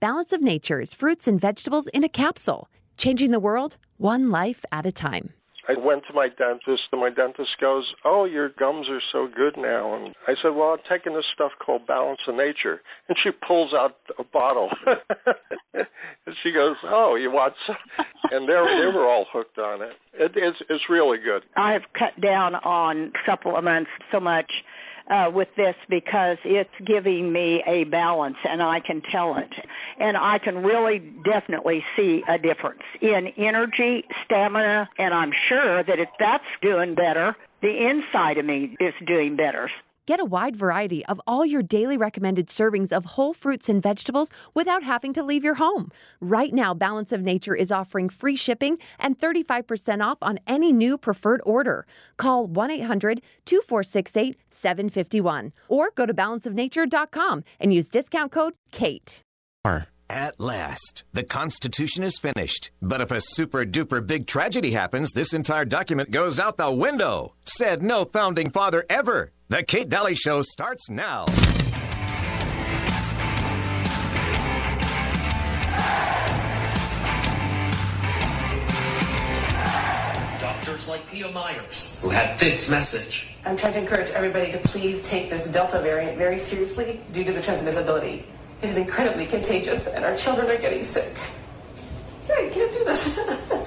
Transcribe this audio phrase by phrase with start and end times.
[0.00, 4.86] Balance of Nature's fruits and vegetables in a capsule, changing the world one life at
[4.86, 5.34] a time.
[5.68, 9.58] I went to my dentist, and my dentist goes, "Oh, your gums are so good
[9.58, 13.30] now." And I said, "Well, I'm taking this stuff called Balance of Nature." And she
[13.30, 14.70] pulls out a bottle,
[15.74, 17.76] and she goes, "Oh, you want some?"
[18.30, 19.92] And they they were all hooked on it.
[20.14, 21.42] it it's it's really good.
[21.56, 24.50] I've cut down on supplements so much
[25.10, 29.52] uh, with this because it's giving me a balance and I can tell it.
[29.98, 35.98] And I can really definitely see a difference in energy, stamina, and I'm sure that
[35.98, 39.68] if that's doing better, the inside of me is doing better.
[40.10, 44.32] Get a wide variety of all your daily recommended servings of whole fruits and vegetables
[44.54, 45.92] without having to leave your home.
[46.20, 50.98] Right now, Balance of Nature is offering free shipping and 35% off on any new
[50.98, 51.86] preferred order.
[52.16, 59.22] Call 1 800 2468 751 or go to balanceofnature.com and use discount code KATE.
[60.10, 62.72] At last, the Constitution is finished.
[62.82, 67.34] But if a super duper big tragedy happens, this entire document goes out the window.
[67.44, 69.30] Said no founding father ever.
[69.50, 71.26] The Kate Dalley Show starts now.
[80.40, 83.36] Doctors like Pia Myers, who had this message.
[83.46, 87.32] I'm trying to encourage everybody to please take this Delta variant very seriously due to
[87.32, 88.24] the transmissibility.
[88.62, 91.16] Is incredibly contagious, and our children are getting sick.
[92.28, 93.18] I can't do this.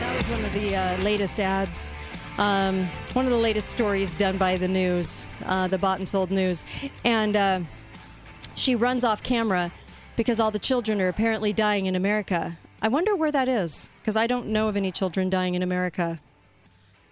[0.00, 1.90] That was one of the uh, latest ads.
[2.38, 6.30] Um, one of the latest stories done by the news, uh, the bought and sold
[6.30, 6.64] news.
[7.04, 7.60] And uh,
[8.54, 9.72] she runs off camera
[10.16, 12.58] because all the children are apparently dying in America.
[12.82, 16.20] I wonder where that is because I don't know of any children dying in America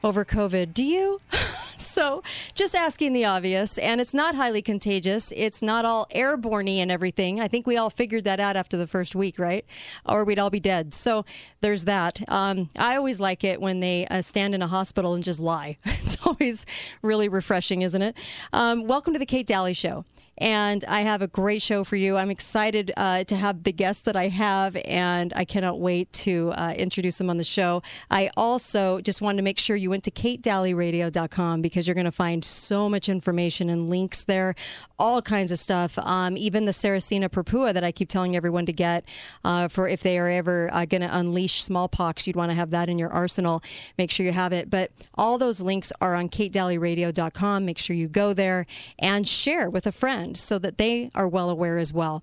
[0.02, 0.74] over COVID.
[0.74, 1.20] Do you?
[1.76, 2.22] so,
[2.54, 3.78] just asking the obvious.
[3.78, 5.32] And it's not highly contagious.
[5.36, 7.40] It's not all airborne and everything.
[7.40, 9.64] I think we all figured that out after the first week, right?
[10.06, 10.94] Or we'd all be dead.
[10.94, 11.24] So,
[11.60, 12.22] there's that.
[12.28, 15.78] Um, I always like it when they uh, stand in a hospital and just lie.
[15.84, 16.66] it's always
[17.02, 18.16] really refreshing, isn't it?
[18.52, 20.04] Um, welcome to the Kate Dalley Show
[20.38, 22.16] and I have a great show for you.
[22.16, 26.52] I'm excited uh, to have the guests that I have, and I cannot wait to
[26.56, 27.82] uh, introduce them on the show.
[28.10, 32.12] I also just wanted to make sure you went to katedalleyradio.com because you're going to
[32.12, 34.54] find so much information and links there,
[34.98, 35.98] all kinds of stuff.
[35.98, 39.04] Um, even the Sarracenia purpura that I keep telling everyone to get
[39.44, 42.70] uh, for if they are ever uh, going to unleash smallpox, you'd want to have
[42.70, 43.62] that in your arsenal.
[43.98, 44.70] Make sure you have it.
[44.70, 47.64] But all those links are on katedalleyradio.com.
[47.64, 48.66] Make sure you go there
[48.98, 52.22] and share with a friend so that they are well aware as well.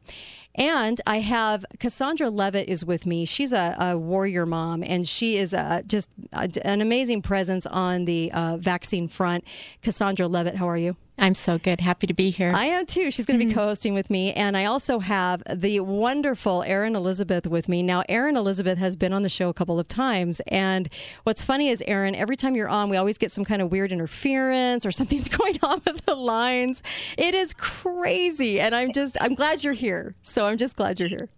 [0.55, 3.25] And I have Cassandra Levitt is with me.
[3.25, 8.03] She's a, a warrior mom, and she is a, just a, an amazing presence on
[8.03, 9.45] the uh, vaccine front.
[9.81, 10.97] Cassandra Levitt, how are you?
[11.21, 11.81] I'm so good.
[11.81, 12.51] Happy to be here.
[12.53, 13.11] I am too.
[13.11, 13.53] She's going to be mm.
[13.55, 14.33] co hosting with me.
[14.33, 17.83] And I also have the wonderful Erin Elizabeth with me.
[17.83, 20.41] Now, Erin Elizabeth has been on the show a couple of times.
[20.47, 20.89] And
[21.23, 23.91] what's funny is, Erin, every time you're on, we always get some kind of weird
[23.91, 26.81] interference or something's going on with the lines.
[27.19, 28.59] It is crazy.
[28.59, 30.15] And I'm just, I'm glad you're here.
[30.23, 31.29] So I'm just glad you're here.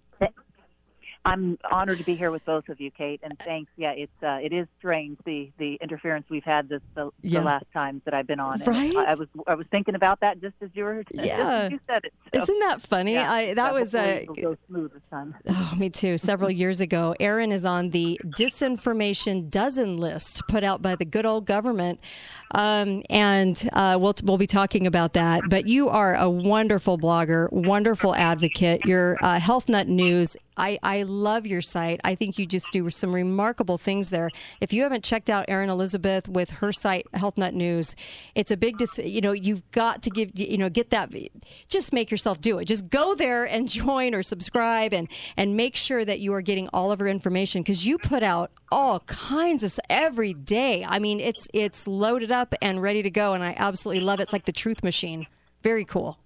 [1.25, 3.71] I'm honored to be here with both of you, Kate, and thanks.
[3.77, 7.39] Yeah, it's uh, it is strange the the interference we've had this the, Yeah.
[7.39, 8.59] the last times that I've been on.
[8.65, 8.93] Right?
[8.95, 11.69] I, I was I was thinking about that just as you were Yeah.
[11.69, 12.13] you said it.
[12.33, 13.13] So, Isn't that funny?
[13.13, 14.25] yeah, I, that was a.
[14.41, 15.35] go smooth this time.
[15.47, 16.17] Oh, me too.
[16.17, 21.25] Several years ago, Erin is on the disinformation dozen list put out by the good
[21.25, 21.99] old government,
[22.53, 25.41] um, and uh, we'll we'll be talking about that.
[25.49, 28.85] But you are a wonderful blogger, wonderful advocate.
[28.85, 30.35] Your uh, Health Nut News.
[30.57, 31.99] I, I love your site.
[32.03, 34.29] I think you just do some remarkable things there.
[34.61, 37.95] If you haven't checked out Erin Elizabeth with her site, Health Nut News,
[38.35, 41.13] it's a big, dis- you know, you've got to give, you know, get that,
[41.67, 42.65] just make yourself do it.
[42.65, 46.67] Just go there and join or subscribe and, and make sure that you are getting
[46.73, 50.85] all of her information because you put out all kinds of every day.
[50.87, 53.33] I mean, it's, it's loaded up and ready to go.
[53.33, 54.23] And I absolutely love it.
[54.23, 55.27] It's like the truth machine.
[55.61, 56.19] Very cool.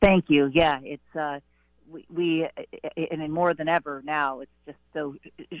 [0.00, 0.50] Thank you.
[0.52, 1.40] Yeah, it's uh,
[1.92, 2.48] we, we
[3.10, 5.14] and more than ever now, it's just so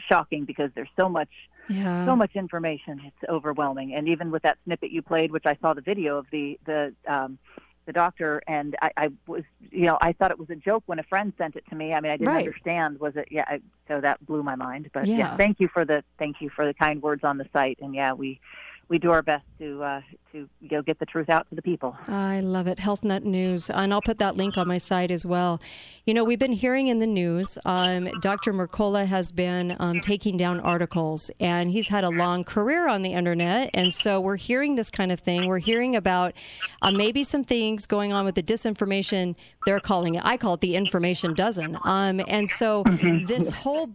[0.08, 1.28] shocking because there's so much
[1.68, 2.04] Yeah.
[2.04, 3.00] so much information.
[3.04, 3.94] It's overwhelming.
[3.94, 6.94] And even with that snippet you played, which I saw the video of the the
[7.06, 7.38] um,
[7.84, 9.42] the doctor, and I, I was,
[9.72, 11.92] you know, I thought it was a joke when a friend sent it to me.
[11.92, 12.46] I mean, I didn't Right.
[12.46, 13.00] understand.
[13.00, 13.26] Was it?
[13.30, 13.44] Yeah.
[13.48, 14.88] I, so that blew my mind.
[14.94, 15.16] But yeah.
[15.18, 15.36] Yeah.
[15.36, 17.78] thank you for the thank you for the kind words on the site.
[17.82, 18.40] And yeah, we
[18.92, 20.00] we do our best to uh,
[20.32, 21.96] to you know, get the truth out to the people.
[22.08, 22.78] I love it.
[22.78, 25.60] Health Nut News, and I'll put that link on my site as well.
[26.06, 28.52] You know, we've been hearing in the news, um, Dr.
[28.52, 33.12] Mercola has been um, taking down articles, and he's had a long career on the
[33.12, 35.46] internet, and so we're hearing this kind of thing.
[35.46, 36.34] We're hearing about
[36.82, 39.36] uh, maybe some things going on with the disinformation.
[39.64, 40.22] They're calling it.
[40.24, 41.78] I call it the information dozen.
[41.84, 43.26] Um, and so Mm-hmm.
[43.26, 43.86] this whole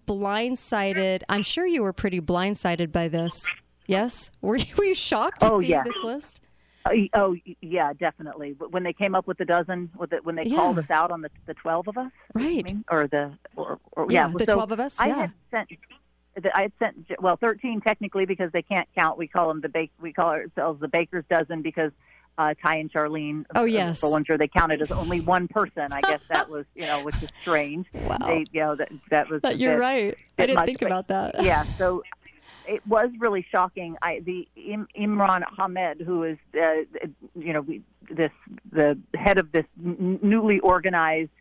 [0.42, 1.22] blindsided.
[1.30, 3.54] I'm sure you were pretty blindsided by this.
[3.88, 5.84] Yes, were you, were you shocked to Oh, see yeah.
[5.84, 6.42] this list?
[6.86, 8.52] Uh, oh yeah, definitely.
[8.52, 10.58] When they came up with the dozen, with it, when they Yeah.
[10.58, 12.64] called us out on the the twelve of us, Right.
[12.68, 15.16] I mean, or the or, or Yeah, yeah, the so 12 of us, I yeah.
[15.16, 15.70] had sent.
[16.54, 19.18] I had sent well thirteen technically because they can't count.
[19.18, 19.92] We call them the bake.
[20.00, 21.92] We call ourselves the baker's dozen because
[22.38, 24.02] uh, Ty and Charlene Oh, yes.
[24.04, 25.92] Bollinger they counted as only one person.
[25.92, 27.88] I guess that was you know which is strange.
[27.94, 28.18] Wow.
[28.22, 29.42] They you know that that was.
[29.44, 30.18] a You're bit- right.
[30.38, 31.44] I didn't much, think but- about that.
[31.44, 32.04] yeah, so
[32.68, 33.98] it was really shocking.
[34.02, 36.82] I the Im, Imran Ahmed, who is uh,
[37.36, 38.32] you know we, this
[38.72, 41.32] the head of this n- newly organized.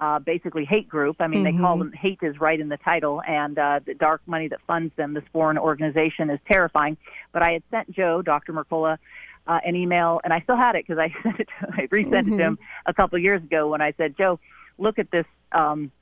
[0.00, 1.16] Uh, basically, hate group.
[1.20, 1.78] I mean, they call Mhm.
[1.78, 5.14] them hate is right in the title, and uh, the dark money that funds them,
[5.14, 6.96] this foreign organization, is terrifying.
[7.30, 8.52] But I had sent Joe, Dr.
[8.52, 8.98] Mercola,
[9.46, 12.26] uh, an email, and I still had it because I sent it, to, I resent
[12.26, 14.40] it to him a couple of years ago when I said, Joe,
[14.78, 15.26] look at this.
[15.52, 15.92] Um,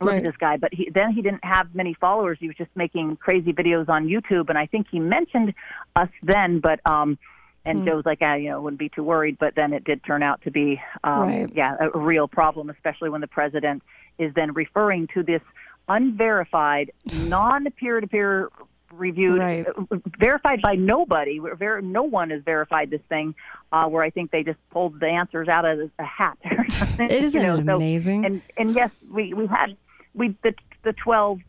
[0.00, 0.16] look Right.
[0.18, 0.56] at this guy.
[0.56, 2.38] But he, then he didn't have many followers.
[2.40, 5.54] He was just making crazy videos on YouTube, and I think he mentioned
[5.94, 6.60] us then.
[6.60, 7.18] But um,
[7.64, 7.86] and Hmm.
[7.86, 9.38] Joe was like, ah, you know, wouldn't be too worried.
[9.38, 11.50] But then it did turn out to be, um, Right.
[11.54, 13.82] yeah, a, real problem, especially when the president
[14.18, 15.42] is then referring to this
[15.88, 16.90] unverified,
[17.24, 18.50] non-peer-to-peer
[18.92, 19.66] reviewed, Right.
[19.66, 21.40] uh, verified by nobody.
[21.40, 23.34] Where ver- no one has verified this thing.
[23.72, 26.38] Uh, where I think they just pulled the answers out of a hat.
[26.44, 28.24] or something, It isn't you know, it so- amazing?
[28.24, 29.76] and and yes, we we had
[30.16, 31.40] we the the twelve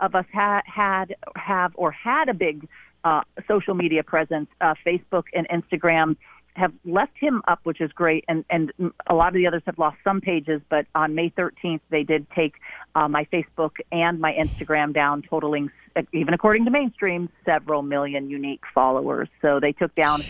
[0.00, 2.68] of us had had have or had a big
[3.04, 4.48] uh, social media presence.
[4.60, 6.16] Uh, Facebook and Instagram
[6.54, 8.72] have left him up, which is great, and and
[9.06, 10.60] a lot of the others have lost some pages.
[10.68, 12.54] But on May 13th, they did take
[12.94, 15.70] uh, my Facebook and my Instagram down, totaling
[16.12, 19.28] even according to mainstream several million unique followers.
[19.40, 20.22] So they took down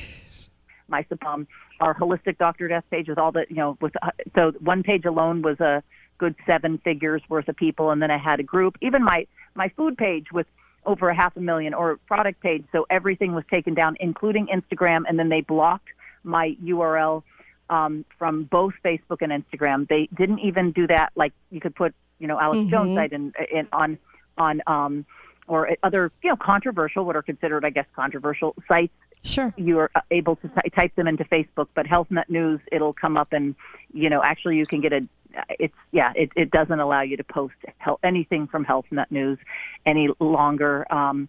[0.89, 1.47] my um,
[1.81, 5.05] our holistic doctor death page with all the you know with uh, so one page
[5.05, 5.83] alone was a
[6.19, 9.69] good seven figures worth of people and then i had a group even my my
[9.71, 10.47] food page with
[10.85, 15.03] over a half a million or product page so everything was taken down including instagram
[15.09, 15.89] and then they blocked
[16.25, 17.23] my url
[17.69, 19.89] um, from both facebook and instagram.
[19.89, 23.33] They didn't even do that like you could put you know alex jones site in,
[23.53, 23.99] in on
[24.39, 25.05] on um
[25.49, 28.93] or other you know controversial what are considered i guess controversial sites
[29.27, 29.53] Sure.
[29.57, 33.17] you are able to ty- type them into Facebook, but Health HealthNet News, it'll come
[33.17, 33.55] up and,
[33.93, 35.07] you know, actually you can get a,
[35.59, 39.39] it's, yeah, it, it doesn't allow you to post health, anything from Health HealthNet News
[39.85, 40.87] any longer.
[40.93, 41.29] Um,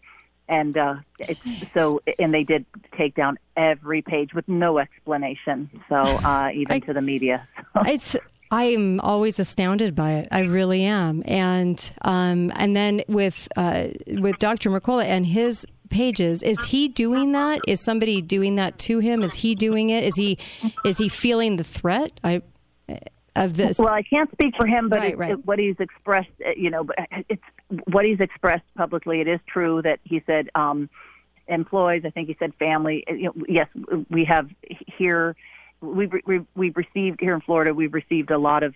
[0.49, 1.41] and uh, it's,
[1.73, 2.65] so, and they did
[2.97, 5.69] take down every page with no explanation.
[5.89, 7.47] So uh, even I- to the media.
[7.85, 8.15] it's
[8.50, 10.29] I'm always astounded by it.
[10.31, 11.21] I really am.
[11.25, 14.69] And um, and then with uh, with Dr.
[14.69, 17.62] Mercola and his pages, is he doing that?
[17.68, 19.22] Is somebody doing that to him?
[19.24, 20.04] Is he doing it?
[20.04, 20.38] Is he
[20.86, 22.12] is he feeling the threat?
[22.24, 22.42] I
[23.36, 23.78] of this.
[23.78, 25.31] Well, I can't speak for him, but Right, it, right.
[25.31, 26.95] it- what he's expressed, uh, you know, but
[27.30, 27.44] it's
[27.92, 29.22] what he's expressed publicly.
[29.22, 30.89] It is true that he said um,
[31.48, 32.04] employees.
[32.06, 33.04] I think he said family.
[33.07, 33.68] uh, You know, yes,
[34.10, 34.50] we have
[34.98, 35.36] here.
[35.81, 37.74] We've we, we've received here in Florida.
[37.75, 38.74] We've received a lot of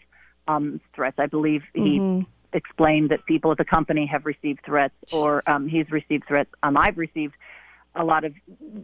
[0.47, 1.17] um, threats.
[1.17, 2.29] I believe he Mm-hmm.
[2.53, 6.49] Explained that people at the company have received threats, or um, he's received threats.
[6.63, 7.35] Um, I've received
[7.95, 8.33] a lot of,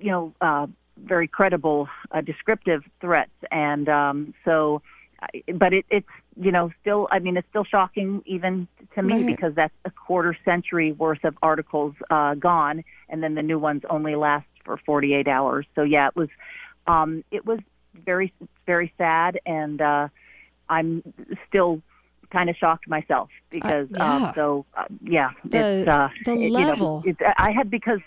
[0.01, 0.67] you know, uh,
[0.97, 4.81] very credible, uh, descriptive threats, and um, so.
[5.21, 6.07] I- But it, it's
[6.39, 9.25] you know still I mean it's still shocking even to me Right.
[9.25, 13.81] because that's a quarter century worth of articles uh, gone, and then the new ones
[13.89, 15.65] only last for 48 hours.
[15.73, 16.29] So yeah, it was
[16.85, 17.59] um, it was
[18.05, 18.31] very
[18.67, 20.09] very sad, and uh,
[20.69, 21.01] I'm
[21.47, 21.81] still
[22.31, 24.15] kind of shocked myself because Uh, yeah.
[24.17, 27.03] uh, so uh, yeah The- it's uh, the it- you know, level.
[27.37, 27.99] I had because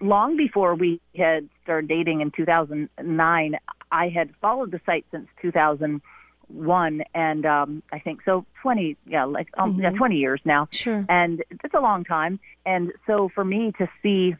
[0.00, 3.58] long before we had started dating in 2009,
[3.92, 9.48] I had followed the site since 2001, and um, I think so 20, yeah, like
[9.58, 11.04] um, yeah, 20 years now, Sure.
[11.08, 12.40] and it's a long time.
[12.64, 14.36] And so for me to see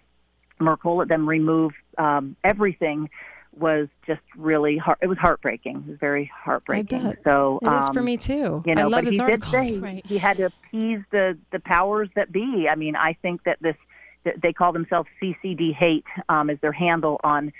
[0.60, 3.10] Mercola them remove um, everything
[3.56, 4.98] was just really heart.
[5.02, 5.84] It was heartbreaking.
[5.86, 7.16] It was very heartbreaking.
[7.24, 8.62] So It is for um, me too.
[8.64, 9.52] you know, I love but his he articles.
[9.52, 10.06] did say Right.
[10.06, 12.68] he had to appease the the powers that be.
[12.70, 13.76] I mean, I think that this
[14.24, 17.52] that they call themselves CCD Hate um, is their handle on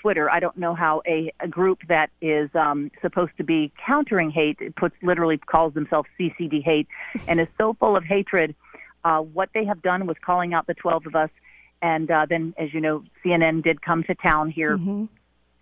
[0.00, 0.30] Twitter.
[0.30, 4.56] I don't know how a, a group that is um, supposed to be countering hate
[4.60, 6.88] it puts literally calls themselves CCD Hate
[7.28, 8.54] and is so full of hatred.
[9.04, 11.30] Uh, what they have done with calling out the 12 of us
[11.80, 15.04] and uh, then, as you know, CNN did come to town here Mm-hmm.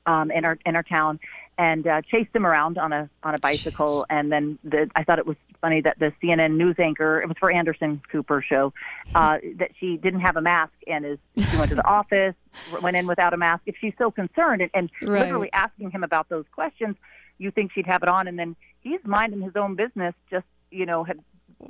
[0.06, 1.18] Um, in our in our town
[1.58, 4.06] and uh, chased him around on a on a bicycle.
[4.10, 7.36] And then the, I thought it was funny that the CNN news anchor, it was
[7.38, 8.72] for Anderson Cooper show,
[9.14, 11.18] uh, that she didn't have a mask and is
[11.50, 12.34] she went to the office,
[12.82, 13.62] went in without a mask.
[13.66, 15.22] If she's so concerned and, and Right.
[15.22, 16.96] literally asking him about those questions,
[17.38, 20.86] you think she'd have it on, and then he's minding his own business, just you
[20.86, 21.20] know had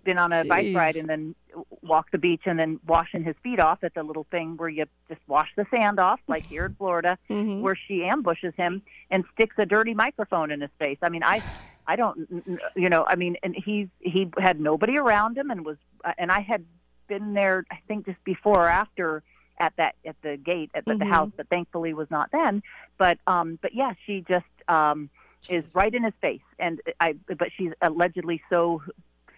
[0.04, 1.34] been on a bike ride and then
[1.82, 4.84] walk the beach and then washing his feet off at the little thing where you
[5.08, 7.60] just wash the sand off, like here in Florida, Mhm.
[7.60, 10.98] where she ambushes him and sticks a dirty microphone in his face.
[11.02, 11.42] I mean, I,
[11.86, 12.44] I don't,
[12.76, 15.76] you know, I mean, and he's he had nobody around him and was,
[16.18, 16.64] and I had
[17.08, 19.22] been there, I think, just before or after
[19.58, 22.62] at that at the gate at the, the house, but thankfully was not then.
[22.98, 25.08] But um, but yeah, she just um
[25.48, 28.82] is right in his face, and I, but she's allegedly so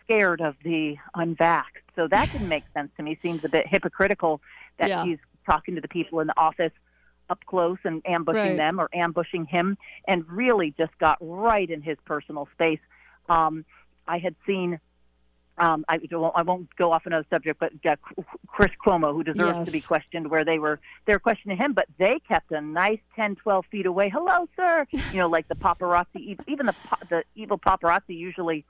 [0.09, 1.85] scared of the unvaxxed.
[1.95, 3.19] So that didn't make sense to me.
[3.23, 4.41] Seems a bit hypocritical
[4.79, 5.05] that Yeah.
[5.05, 6.73] he's talking to the people in the office
[7.31, 8.57] up close and ambushing Right.
[8.57, 12.81] them or ambushing him, and really just got right in his personal space.
[13.29, 13.65] Um,
[14.07, 14.81] I had seen.
[15.61, 15.99] Um, I,
[16.37, 17.97] I won't go off another subject, but uh,
[18.47, 21.87] Chris Cuomo, who deserves to be questioned, where they were they were questioning him, but
[21.99, 24.09] they kept a nice 10, 12 feet away.
[24.09, 24.87] Hello, sir.
[24.93, 26.75] You know, like the paparazzi, even the
[27.11, 28.65] the evil paparazzi usually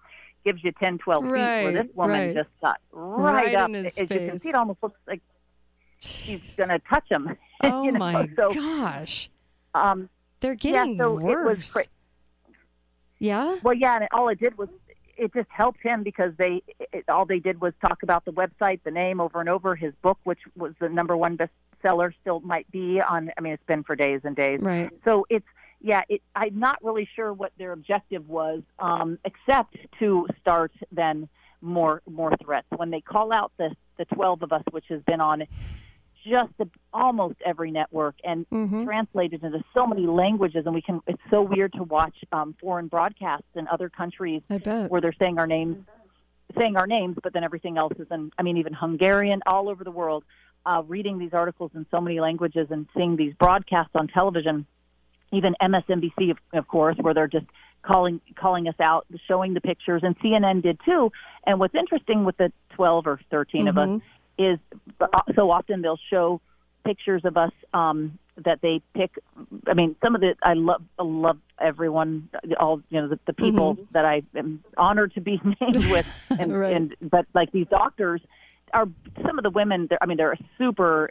[0.44, 1.30] gives you 10, 12 feet.
[1.30, 2.34] Where this woman right.
[2.34, 3.70] just got right, Right up.
[3.74, 5.22] As you can see, it almost looks like
[6.00, 7.36] she's gonna touch him.
[7.60, 7.98] Oh you know?
[7.98, 9.30] my so, gosh.
[9.74, 11.24] Um, They're getting yeah, so worse.
[11.26, 11.72] it was.
[11.72, 11.82] Cra-
[13.18, 13.56] yeah?
[13.64, 14.68] well, yeah, and all it did was
[15.16, 18.80] it just helped him because they it, all they did was talk about the website,
[18.84, 19.74] the name over and over.
[19.74, 23.32] His book, which was the number one bestseller, still might be on.
[23.36, 24.60] I mean, it's been for days and days.
[24.60, 24.90] Right.
[25.04, 25.46] So it's
[25.80, 26.02] yeah.
[26.08, 31.28] It, I'm not really sure what their objective was, um, except to start then
[31.60, 32.66] more more threats.
[32.76, 35.44] When they call out the the 12 of us, which has been on
[36.24, 38.84] just the, almost every network and Mhm.
[38.84, 41.00] translated into so many languages, and we can.
[41.06, 44.42] It's so weird to watch um, foreign broadcasts in other countries
[44.88, 45.76] where they're saying our names,
[46.56, 48.32] saying our names, but then everything else is in.
[48.38, 50.24] I mean, even Hungarian, all over the world,
[50.66, 54.66] uh, reading these articles in so many languages and seeing these broadcasts on television,
[55.32, 57.46] even MSNBC, of, of course, where they're just
[57.82, 61.12] calling calling us out, showing the pictures, and CNN did too.
[61.46, 64.02] And what's interesting with the 12 or 13 of us Mhm.
[64.38, 64.58] is
[65.00, 66.40] uh, so often they'll show
[66.84, 69.18] pictures of us um, that they pick.
[69.66, 73.32] I mean, some of the I love I love everyone, all you know, the, the
[73.32, 76.06] people that I am honored to be named with,
[76.38, 76.74] and, Right.
[76.74, 78.20] and but like these doctors
[78.72, 78.86] are
[79.26, 79.86] some of the women.
[79.88, 81.10] They're, I mean, they're super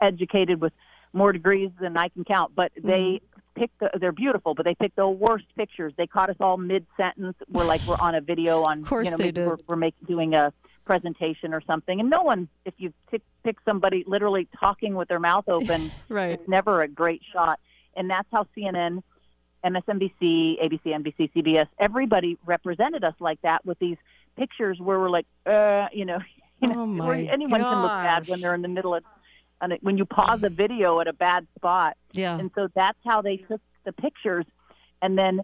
[0.00, 0.72] educated with
[1.12, 3.20] more degrees than I can count, but they
[3.56, 5.92] pick the, they're beautiful, but they pick the worst pictures.
[5.96, 7.36] They caught us all mid sentence.
[7.48, 9.46] We're like we're on a video on, Of course you know, they maybe did.
[9.48, 10.52] we're, we're making doing a
[10.84, 15.18] presentation or something, and no one, if you pick, pick somebody literally talking with their
[15.18, 16.30] mouth open, Right.
[16.30, 17.58] it's never a great shot.
[17.96, 19.02] And that's how CNN,
[19.64, 23.96] MSNBC, ABC, NBC, CBS, everybody represented us like that with these
[24.36, 26.18] pictures where we're like, uh, you know,
[26.60, 29.02] you know Oh, anyone can look bad when they're in the middle of,
[29.60, 31.96] and it- when you pause a video at a bad spot.
[32.12, 32.38] Yeah.
[32.38, 34.44] And so that's how they took the pictures.
[35.02, 35.40] And then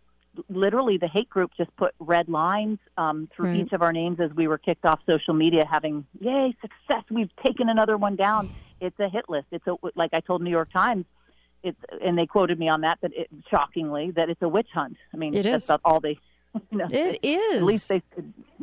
[0.48, 3.60] literally the hate group just put red lines um, through Right.
[3.60, 7.04] each of our names as we were kicked off social media having, yay, success.
[7.10, 8.48] We've taken another one down.
[8.80, 9.46] It's a hit list.
[9.52, 11.04] It's a, like I told New York Times,
[11.62, 14.96] it's, and they quoted me on that, but it, shockingly, that it's a witch hunt.
[15.12, 15.70] I mean, It that's is.
[15.70, 16.18] about all they,
[16.70, 17.58] you know, It is.
[17.58, 18.02] at least they,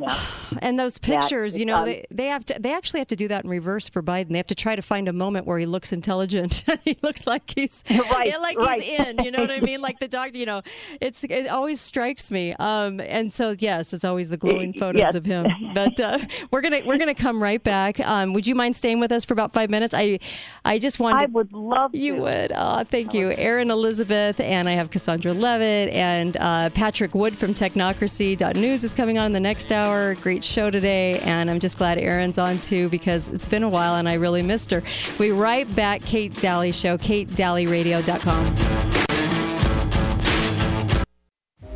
[0.62, 2.56] And those pictures, you know, um, they, they have to.
[2.58, 4.30] They actually have to do that in reverse for Biden.
[4.30, 6.64] They have to try to find a moment where he looks intelligent.
[6.84, 8.82] he looks like he's Right, yeah, like right.
[8.82, 9.18] he's in.
[9.24, 9.80] You know what I mean?
[9.80, 10.36] Like the doctor.
[10.36, 10.62] You know,
[11.00, 12.52] it's it always strikes me.
[12.54, 15.14] Um, and so yes, it's always the glowing photos Yes.
[15.14, 15.46] of him.
[15.72, 16.18] But uh,
[16.50, 18.00] we're gonna we're gonna come right back.
[18.00, 19.94] Um, would you mind staying with us for about five minutes?
[19.96, 20.18] I
[20.64, 21.22] I just wanted.
[21.22, 22.22] I would love You to.
[22.22, 22.52] would.
[22.56, 23.30] Oh, thank you.
[23.30, 29.16] Erin Elizabeth, and I have Cassandra Levitt and uh, Patrick Wood from Technocracy.news is coming
[29.16, 29.89] on in the next hour.
[29.90, 33.96] Great show today, and I'm just glad Erin's on too because it's been a while
[33.96, 34.82] and I really missed her.
[35.18, 36.02] We'll right back.
[36.02, 38.56] Kate Dalley Show, KateDalleyRadio.com.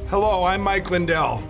[0.09, 1.42] Hello, I'm Mike Lindell,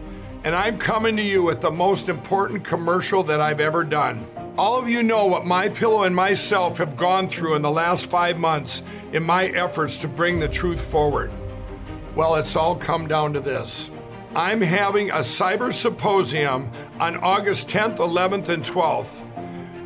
[0.44, 4.26] and I'm coming to you with the most important commercial that I've ever done.
[4.56, 8.06] All of you know what my pillow and myself have gone through in the last
[8.06, 11.30] five months in my efforts to bring the truth forward.
[12.14, 13.90] Well, it's all come down to this.
[14.36, 19.20] I'm having a cyber symposium on August 10th, 11th, and 12th.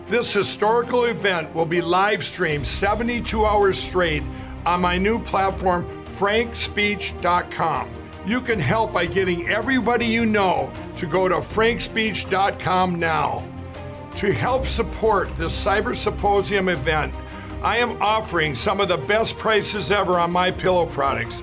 [0.08, 4.22] This historical event will be live streamed 72 hours straight
[4.64, 5.84] on my new platform,
[6.16, 7.90] frankspeech.com.
[8.24, 13.46] You can help by getting everybody you know to go to frankspeech.com now.
[14.14, 17.12] To help support this Cyber Symposium event,
[17.62, 21.42] I am offering some of the best prices ever on my pillow products,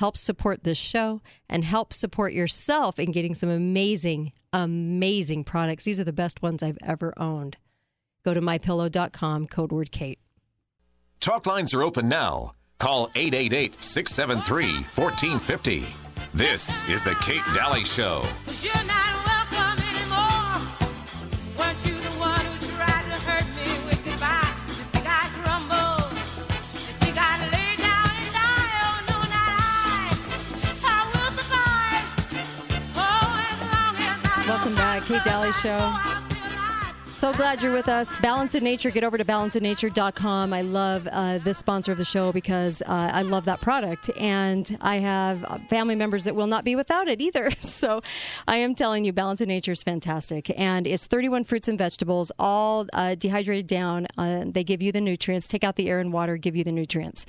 [0.00, 5.84] helps support this show, and help support yourself in getting some amazing, amazing products.
[5.84, 7.58] These are the best ones I've ever owned.
[8.24, 10.18] Go to mypillow.com, code word KATE.
[11.20, 12.54] Talk lines are open now.
[12.78, 15.80] Call 888 673 1450.
[16.34, 18.22] This is The Kate Dalley Show.
[35.24, 35.92] Dalley Show.
[37.20, 38.18] So glad you're with us.
[38.22, 38.88] Balance of Nature.
[38.90, 40.52] Get over to balanceofnature.com.
[40.54, 44.10] I love uh, this sponsor of the show because uh, I love that product.
[44.16, 47.50] And I have uh, family members that will not be without it either.
[47.60, 48.00] So
[48.48, 50.50] I am telling you, Balance of Nature is fantastic.
[50.58, 54.06] And it's 31 fruits and vegetables, all uh, dehydrated down.
[54.18, 56.72] Uh, they give you the nutrients, take out the air and water, give you the
[56.72, 57.26] nutrients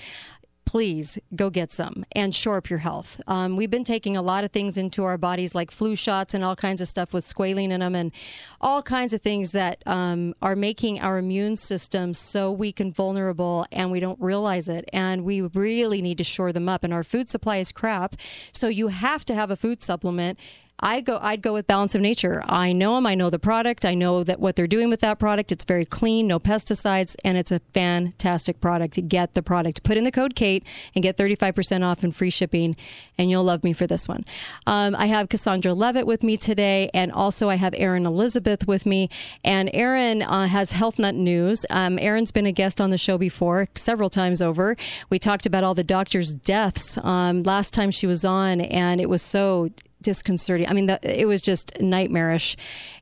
[0.66, 3.20] please go get some and shore up your health.
[3.28, 6.44] Um, we've been taking a lot of things into our bodies, like flu shots and
[6.44, 8.12] all kinds of stuff with squalene in them, and
[8.60, 13.66] all kinds of things that um, are making our immune system so weak and vulnerable,
[13.72, 14.90] and we don't realize it.
[14.94, 16.84] And we really need to shore them up.
[16.84, 18.16] And our food supply is crap,
[18.54, 20.40] so you have to have a food supplement.
[20.82, 22.44] I go I'd go with Balance of Nature.
[22.48, 25.20] I know them, I know the product, I know that what they're doing with that
[25.20, 25.52] product.
[25.52, 29.08] It's very clean, no pesticides, and it's a fantastic product.
[29.08, 29.84] Get the product.
[29.84, 30.64] Put in the code Kate
[30.96, 32.76] and get 35% off and free shipping,
[33.18, 34.26] and you'll love me for this one.
[34.66, 38.86] Um, I have Cassandra Levitt with me today, and also I have Erin Elizabeth with
[38.86, 39.10] me.
[39.44, 41.66] And Erin uh, has Health Nut News.
[41.70, 44.76] Um, Erin's been a guest on the show before, several times over.
[45.10, 49.10] We talked about all the doctors' deaths um, last time she was on, and it
[49.10, 49.70] was so
[50.02, 50.68] disconcerting.
[50.68, 52.56] I mean, the, it was just nightmarish.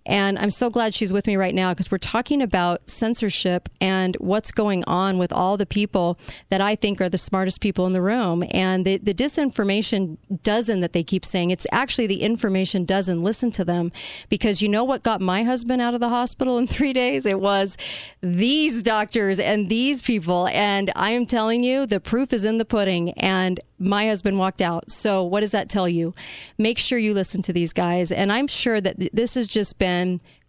[0.10, 4.16] And I'm so glad she's with me right now because we're talking about censorship and
[4.20, 6.18] what's going on with all the people
[6.50, 8.44] that I think are the smartest people in the room.
[8.50, 13.52] And the, the disinformation dozen that they keep saying, it's actually the information doesn't listen
[13.52, 13.92] to them
[14.30, 17.28] because you know what got my husband out of the hospital in three days?
[17.28, 17.78] It was
[18.22, 20.48] these doctors and these people.
[20.48, 23.12] And I am telling you, the proof is in the pudding.
[23.12, 24.92] And my husband walked out.
[24.92, 26.14] So, what does that tell you?
[26.58, 28.12] Make sure you listen to these guys.
[28.12, 29.99] And I'm sure that th- this has just been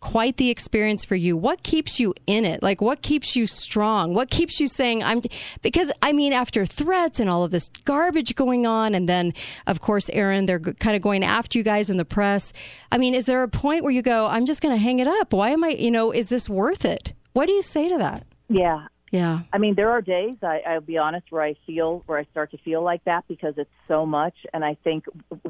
[0.00, 1.36] quite the experience for you.
[1.36, 2.62] What keeps you in it?
[2.62, 4.14] Like, what keeps you strong?
[4.14, 5.20] What keeps you saying, I'm,
[5.62, 9.34] because I mean, after threats and all of this garbage going on, and then,
[9.66, 12.52] of course, Erin, they're kind of going after you guys in the press.
[12.90, 15.06] I mean, is there a point where you go, I'm just going to hang it
[15.06, 15.32] up?
[15.32, 17.12] Why am I, you know, is this worth it?
[17.32, 18.26] What do you say to that?
[18.48, 18.86] Yeah.
[19.11, 19.40] Yeah.
[19.53, 22.53] I mean, there are days, I, I'll be honest, where I feel, where I start
[22.53, 24.35] to feel like that because it's so much.
[24.55, 25.05] And I think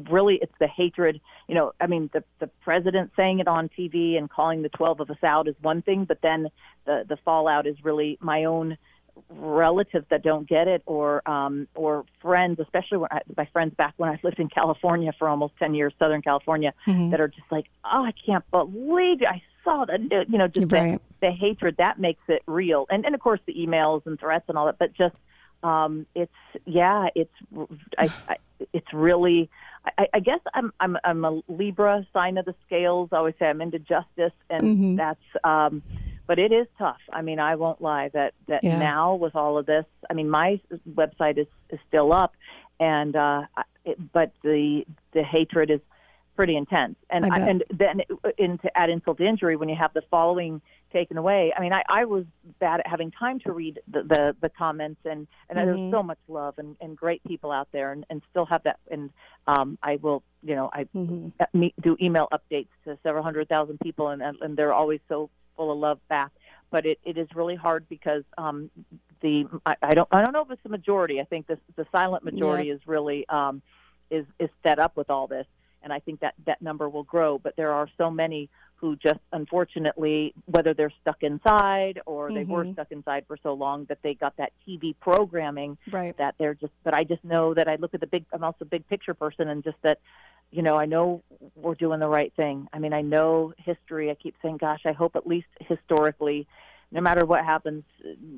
[0.09, 1.21] really it's the hatred.
[1.47, 5.01] You know, I mean, the, the president saying it on TV and calling the 12
[5.01, 6.49] of us out is one thing, but then
[6.85, 8.77] the, the fallout is really my own
[9.29, 13.93] relatives that don't get it or um or friends especially when I, my friends back
[13.97, 17.11] when I lived in California for almost 10 years southern California Mhm.
[17.11, 19.19] that are just like oh I can't believe.
[19.27, 20.99] I saw news you know just Right.
[21.21, 24.45] the, the hatred that makes it real and and of course the emails and threats
[24.47, 25.15] and all that but just
[25.63, 26.31] um it's
[26.65, 27.31] yeah it's
[27.97, 28.35] I, I
[28.73, 29.49] it's really
[29.97, 33.09] I, I guess I'm I'm I'm a Libra sign of the scales.
[33.11, 34.97] I always say I'm into justice, and Mhm.
[34.97, 35.83] that's um,
[36.27, 37.01] but it is tough.
[37.11, 38.77] I mean, I won't lie that that Yeah.
[38.77, 40.59] now with all of this, I mean, my
[40.93, 42.33] website is is still up,
[42.79, 43.43] and uh,
[43.85, 45.81] it, but the the hatred is
[46.41, 48.01] pretty intense, and I I and then
[48.39, 50.59] in, to add insult to injury, when you have the following
[50.91, 51.53] taken away.
[51.55, 52.25] I mean, I, I was
[52.59, 55.65] bad at having time to read the the, the comments, and and Mhm.
[55.65, 58.79] there's so much love and, and great people out there, and, and still have that.
[58.89, 59.11] And
[59.45, 61.31] um, I will, you know, I Mhm.
[61.39, 65.71] uh, do email updates to several hundred thousand people, and and they're always so full
[65.71, 66.31] of love back.
[66.71, 68.71] But it, it is really hard because um,
[69.21, 71.21] the I, I don't I don't know if it's the majority.
[71.21, 73.61] I think the the silent majority is really um,
[74.09, 75.45] is is fed up with all this,
[75.83, 77.37] and I think that that number will grow.
[77.37, 82.65] But there are so many who just unfortunately, whether they're stuck inside or they were
[82.65, 82.73] Mhm.
[82.73, 86.17] stuck inside for so long that they got that TV programming Right.
[86.17, 86.73] that they're just.
[86.83, 88.25] But I just know that I look at the big.
[88.33, 89.99] I'm also a big picture person, and just that
[90.53, 91.23] you know, I know
[91.55, 92.67] we're doing the right thing.
[92.73, 94.11] I mean, I know history.
[94.11, 96.45] I keep saying, gosh, I hope at least historically
[96.91, 97.83] no matter what happens,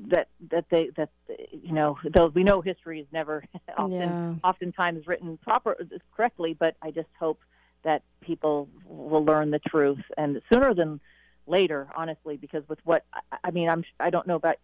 [0.08, 1.10] that that they that
[1.52, 3.44] you know, though we know history is never
[3.76, 4.34] often Yeah.
[4.44, 5.76] oftentimes written proper
[6.16, 7.40] correctly, but I just hope
[7.82, 11.00] that people will learn the truth and sooner than
[11.46, 14.56] later, honestly, because with what I, I mean, I'm I don't know about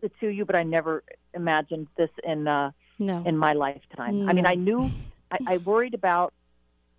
[0.00, 1.04] the two of you, but I never
[1.34, 3.22] imagined this in uh, No.
[3.26, 4.28] in my lifetime.
[4.28, 4.90] I mean, I knew
[5.30, 6.32] I, I worried about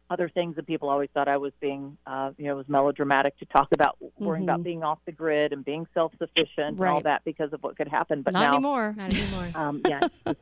[0.09, 3.45] other things that people always thought I was being, uh, you know, was melodramatic to
[3.45, 4.49] talk about worrying Mhm.
[4.49, 7.87] about being off the grid and being self-sufficient and all that because of what could
[7.87, 8.21] happen.
[8.21, 8.93] But not now, anymore.
[8.97, 9.49] Not anymore.
[9.55, 10.01] um, yeah,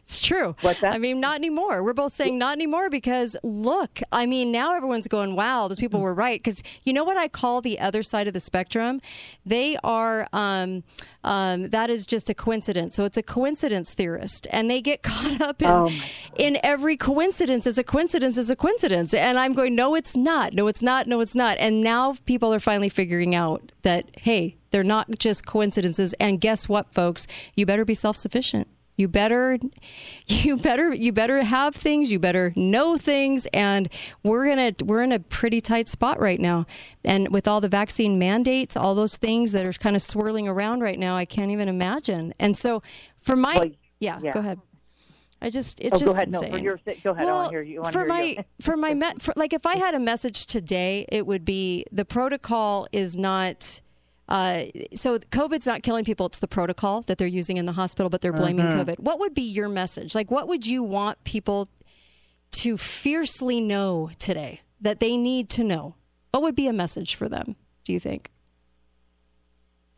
[0.00, 0.56] It's true.
[0.62, 0.94] What's that?
[0.94, 1.82] I mean, not anymore.
[1.82, 6.00] We're both saying not anymore because look, I mean, now everyone's going, wow, those people
[6.00, 6.40] were right.
[6.42, 9.00] Because you know what I call the other side of the spectrum?
[9.44, 10.82] They are, um,
[11.24, 12.94] um, that is just a coincidence.
[12.94, 14.46] So it's a coincidence theorist.
[14.50, 15.90] And they get caught up in, Oh,
[16.36, 19.09] in every coincidence as a coincidence as a coincidence.
[19.14, 20.52] And I'm going, no, it's not.
[20.54, 21.06] No, it's not.
[21.06, 21.56] No, it's not.
[21.58, 26.14] And now people are finally figuring out that, hey, they're not just coincidences.
[26.14, 27.26] And guess what, folks?
[27.54, 28.68] You better be self sufficient.
[28.96, 29.58] You better,
[30.26, 32.12] you better, you better have things.
[32.12, 33.88] You better know things, and
[34.22, 36.66] we're gonna, we're in a pretty tight spot right now.
[37.04, 40.80] And with all the vaccine mandates, all those things that are kind of swirling around
[40.80, 42.34] right now, I can't even imagine.
[42.38, 42.82] And so,
[43.18, 43.70] for my, Well,
[44.00, 44.32] yeah, yeah.
[44.32, 44.60] go ahead.
[45.42, 46.28] I just, it's oh, just go ahead.
[46.28, 46.50] insane.
[46.50, 47.22] No, for your go ahead.
[47.22, 47.82] I Well, want to hear you.
[47.84, 48.44] For hear my you.
[48.60, 52.04] for my me- for, like if I had a message today, it would be the
[52.04, 53.80] protocol is not.
[54.28, 58.08] Uh, so COVID's not killing people; it's the protocol that they're using in the hospital,
[58.10, 58.78] but they're blaming Mm-hmm.
[58.80, 59.00] COVID.
[59.00, 60.14] What would be your message?
[60.14, 61.68] Like, what would you want people
[62.52, 65.96] to fiercely know today that they need to know?
[66.32, 67.56] What would be a message for them?
[67.84, 68.30] Do you think?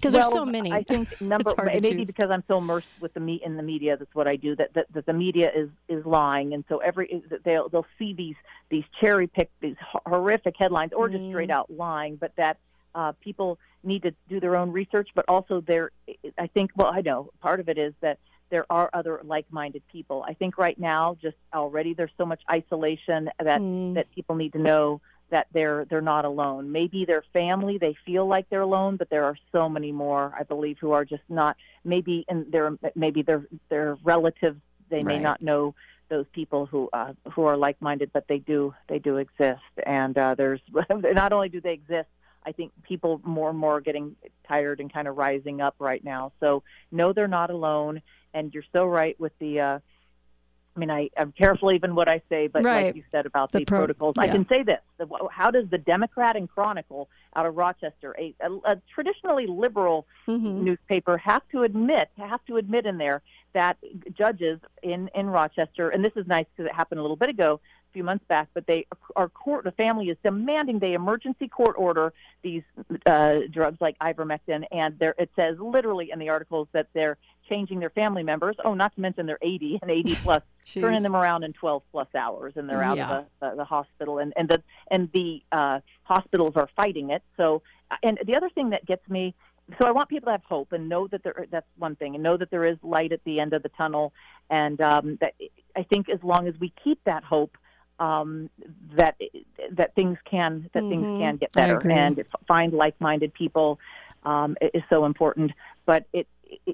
[0.02, 0.72] Because there's so many.
[0.72, 3.96] I think number maybe because I'm so immersed with the meat in the media.
[3.96, 4.56] That's what I do.
[4.56, 8.34] That, that that the media is is lying, and so every they'll they'll see these
[8.68, 11.52] these cherry picked these horrific headlines or just straight Mm.
[11.52, 12.16] out lying.
[12.16, 12.58] But that
[12.96, 15.10] uh, people need to do their own research.
[15.14, 15.92] But also there,
[16.36, 16.72] I think.
[16.76, 18.18] Well, I know part of it is that
[18.50, 20.24] there are other like-minded people.
[20.28, 23.94] I think right now, just already there's so much isolation that Mm.
[23.94, 25.00] that people need to know
[25.32, 26.70] that they're they're not alone.
[26.70, 30.44] Maybe their family they feel like they're alone, but there are so many more I
[30.44, 31.56] believe who are just not.
[31.84, 35.22] Maybe in their maybe their their relatives they may Right.
[35.22, 35.74] not know
[36.10, 39.62] those people who uh, who are like-minded, but they do they do exist.
[39.84, 40.60] And uh, there's
[41.22, 42.10] not only do they exist,
[42.44, 44.14] I think people more and more are getting
[44.46, 46.32] tired and kind of rising up right now.
[46.40, 48.02] So know they're not alone.
[48.34, 49.60] And you're so right with the.
[49.60, 49.78] Uh,
[50.74, 52.86] I mean, I, I'm careful even what I say, but Right.
[52.86, 54.80] like you said about The the, pro- protocols, I can say this:
[55.30, 60.62] how does the Democrat and Chronicle out of Rochester, a, a, a traditionally liberal Mhm.
[60.62, 63.20] newspaper, have to admit have to admit in there
[63.52, 63.76] that
[64.16, 67.60] judges in in Rochester, and this is nice because it happened a little bit ago,
[67.90, 71.74] a few months back, but they our court the family is demanding they emergency court
[71.76, 72.62] order these
[73.06, 77.80] uh, drugs like ivermectin, and there it says literally in the articles that they're changing
[77.80, 78.56] their family members.
[78.64, 80.42] Oh, not to mention they're 80 and 80 plus,
[80.74, 83.18] turning them around in 12 plus hours, and they're out Yeah.
[83.18, 87.22] of the, the, the hospital, and and the and the uh, hospitals are fighting it.
[87.36, 87.62] So,
[88.02, 89.34] and the other thing that gets me.
[89.80, 91.46] So I want people to have hope and know that there.
[91.50, 94.12] That's one thing, and know that there is light at the end of the tunnel,
[94.50, 95.34] and um, that
[95.76, 97.56] I think as long as we keep that hope,
[98.00, 98.50] um,
[98.96, 99.14] that
[99.70, 100.88] that things can that Mhm.
[100.88, 103.78] things can get better, and find like-minded people
[104.24, 105.52] um, is so important.
[105.86, 106.26] But it,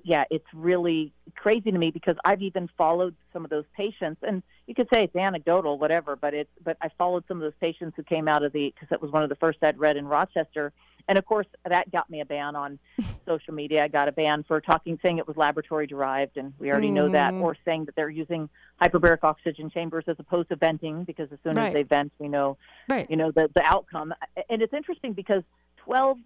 [0.04, 4.42] yeah, it's really crazy to me because I've even followed some of those patients, and
[4.66, 6.16] you could say it's anecdotal, whatever.
[6.16, 8.88] But it's but I followed some of those patients who came out of the because
[8.90, 10.72] that was one of the first I'd read in Rochester,
[11.08, 12.78] and of course that got me a ban on
[13.26, 13.84] social media.
[13.84, 17.08] I got a ban for talking, saying it was laboratory derived, and we already know
[17.10, 17.42] that, Mhm.
[17.42, 18.48] or saying that they're using
[18.80, 21.68] hyperbaric oxygen chambers as opposed to venting, because as soon Right.
[21.68, 22.56] as they vent, we know
[22.88, 23.08] Right.
[23.10, 24.14] you know the the outcome
[24.48, 25.42] and it's interesting because
[25.78, 26.18] 12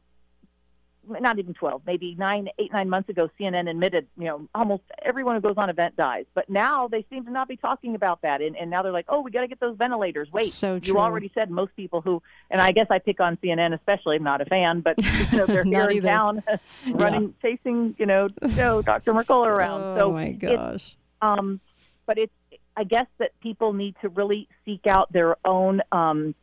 [1.09, 5.35] not even 12 maybe nine eight nine months ago cnn admitted you know almost everyone
[5.35, 6.25] who goes on a vent dies.
[6.35, 8.41] But now they seem to not be talking about that.
[8.41, 10.29] And, and now they're like oh we got to get those ventilators.
[10.33, 13.75] Wait So you already said most people who and i guess i pick on cnn
[13.75, 14.97] especially i'm not a fan but
[15.31, 16.43] you know they're here in town
[16.93, 19.83] running chasing you know Joe, dr mercola around.
[19.83, 20.97] Oh so my gosh.
[21.21, 21.61] um,
[22.07, 22.33] but it's
[22.77, 26.35] I guess that people need to really seek out their own um,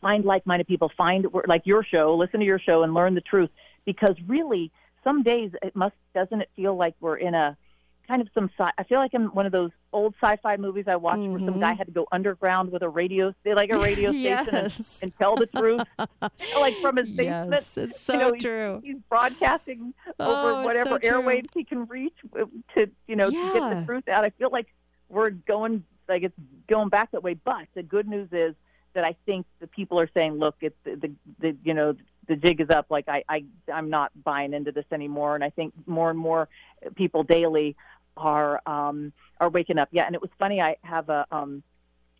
[0.00, 3.50] find like-minded people, find like your show, listen to your show, and learn the truth.
[3.84, 4.70] Because really,
[5.02, 7.56] some days it must doesn't it feel like we're in a
[8.06, 10.96] kind of some sci- I feel like in one of those old sci-fi movies I
[10.96, 14.10] watched where some guy had to go underground with a radio, like a radio
[14.44, 15.82] station, and, and tell the truth,
[16.58, 17.52] like from his basement.
[17.52, 18.80] Yes, it's so you know, true.
[18.84, 22.44] He's broadcasting Oh, over it's so whatever airwaves he can reach uh,
[22.74, 24.24] to, you know, to get the truth out.
[24.24, 24.66] I feel like
[25.08, 26.34] we're going like it's
[26.68, 27.34] going back that way.
[27.34, 28.54] But the good news is
[28.94, 31.94] that I think the people are saying, look, it's the, the, the you know
[32.26, 32.86] the jig is up.
[32.90, 36.48] Like I, I I'm not buying into this anymore, and I think more and more
[36.94, 37.76] people daily
[38.16, 39.88] are um, are waking up.
[39.92, 40.60] Yeah, and it was funny.
[40.60, 41.62] I have a um,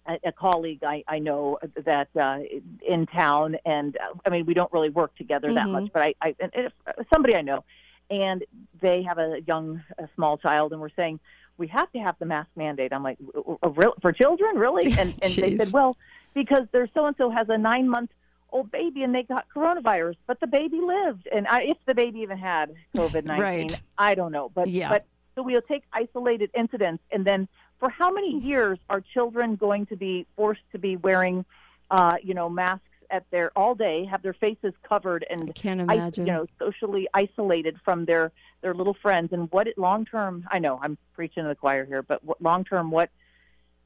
[0.06, 2.40] a, a colleague I, I know that uh,
[2.86, 5.72] in town, and uh, I mean we don't really work together that Mhm.
[5.72, 6.74] much, but I, I and it's
[7.12, 7.64] somebody I know,
[8.10, 8.44] and
[8.80, 11.20] they have a young a small child, and we're saying
[11.56, 12.92] we have to have the mask mandate.
[12.92, 14.86] I'm like, "Uh, uh, for children, really?
[14.98, 15.96] And and they said, well,
[16.34, 18.10] because their so and so has a nine month
[18.50, 22.20] old baby and they got coronavirus, but the baby lived, and I, if the baby
[22.20, 23.80] even had COVID nineteen, Right.
[23.98, 24.88] I don't know, but Yeah.
[24.90, 27.48] but so we'll take isolated incidents, and then
[27.80, 31.44] for how many years are children going to be forced to be wearing,
[31.90, 35.80] uh, you know, masks at their all day, have their faces covered, and I can't
[35.80, 36.26] imagine.
[36.26, 38.30] you know, socially isolated from their
[38.62, 40.46] their little friends, and what it long term?
[40.50, 43.10] I know I'm preaching to the choir here, but long term what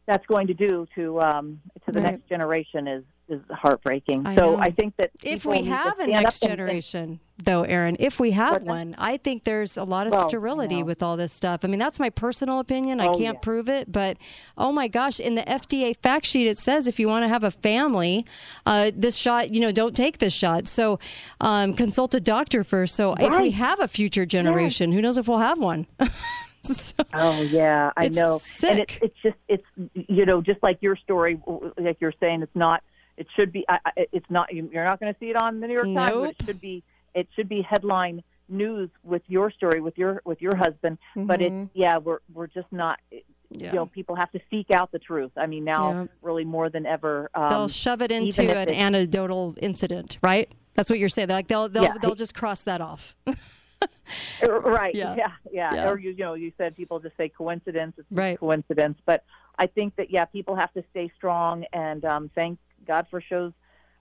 [0.09, 2.13] that's going to do to um, to the Right.
[2.13, 4.27] next generation is is heartbreaking.
[4.27, 4.59] I so know.
[4.59, 8.95] I think that if we have a next generation, though, Erin, if we have one,
[8.97, 10.87] I think there's a lot of Well, I sterility know.
[10.87, 11.63] with all this stuff.
[11.63, 13.01] I mean, that's my personal opinion.
[13.03, 13.41] I Oh, can't yeah.
[13.43, 14.17] prove it, but
[14.57, 17.45] oh my gosh, in the FDA fact sheet, it says if you want to have
[17.45, 18.25] a family,
[18.65, 20.67] uh, this shot, you know, don't take this shot.
[20.67, 20.99] So
[21.43, 22.95] um, consult a doctor first.
[22.95, 25.87] So if we have a future generation, who knows if we'll have one?
[26.99, 28.33] So- Oh yeah, I know.
[28.35, 28.99] And sick.
[29.03, 31.41] it's it's just it's you know just like your story,
[31.79, 32.83] like you're saying, it's not.
[33.17, 33.65] It should be.
[33.69, 33.79] I,
[34.13, 34.53] it's not.
[34.55, 36.15] You're not going to see it on the New York Times.
[36.17, 36.83] But it should be.
[37.15, 40.99] It should be headline news with your story with your with your husband.
[41.17, 41.65] But Mhm.
[41.65, 43.01] it yeah, we're we're just not.
[43.51, 43.69] Yeah.
[43.71, 45.33] You know, people have to seek out the truth.
[45.37, 46.07] I mean, now Yeah.
[46.23, 47.31] really more than ever.
[47.35, 50.53] Um, they'll shove it into an anecdotal incident, right?
[50.75, 51.29] That's what you're saying.
[51.29, 51.95] They're like they'll they'll Yeah.
[52.01, 53.17] they'll just cross that off.
[54.49, 54.95] Right.
[54.95, 55.15] Yeah.
[55.17, 55.33] Yeah.
[55.51, 55.75] Yeah.
[55.75, 55.89] Yeah.
[55.91, 57.95] Or you, you know, you said people just say coincidence.
[57.99, 58.39] It's Right.
[58.39, 58.99] coincidence.
[59.05, 59.25] But
[59.59, 63.53] I think that yeah, people have to stay strong and um, thank God for shows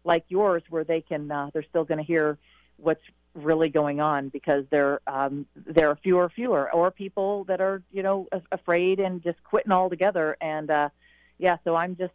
[0.03, 2.37] like yours where they can uh, they're still going to hear
[2.77, 3.01] what's
[3.33, 8.03] really going on because there um, there are fewer fewer or people that are you
[8.03, 10.37] know a- afraid and just quitting altogether.
[10.39, 10.89] And uh,
[11.39, 12.13] yeah, so I'm just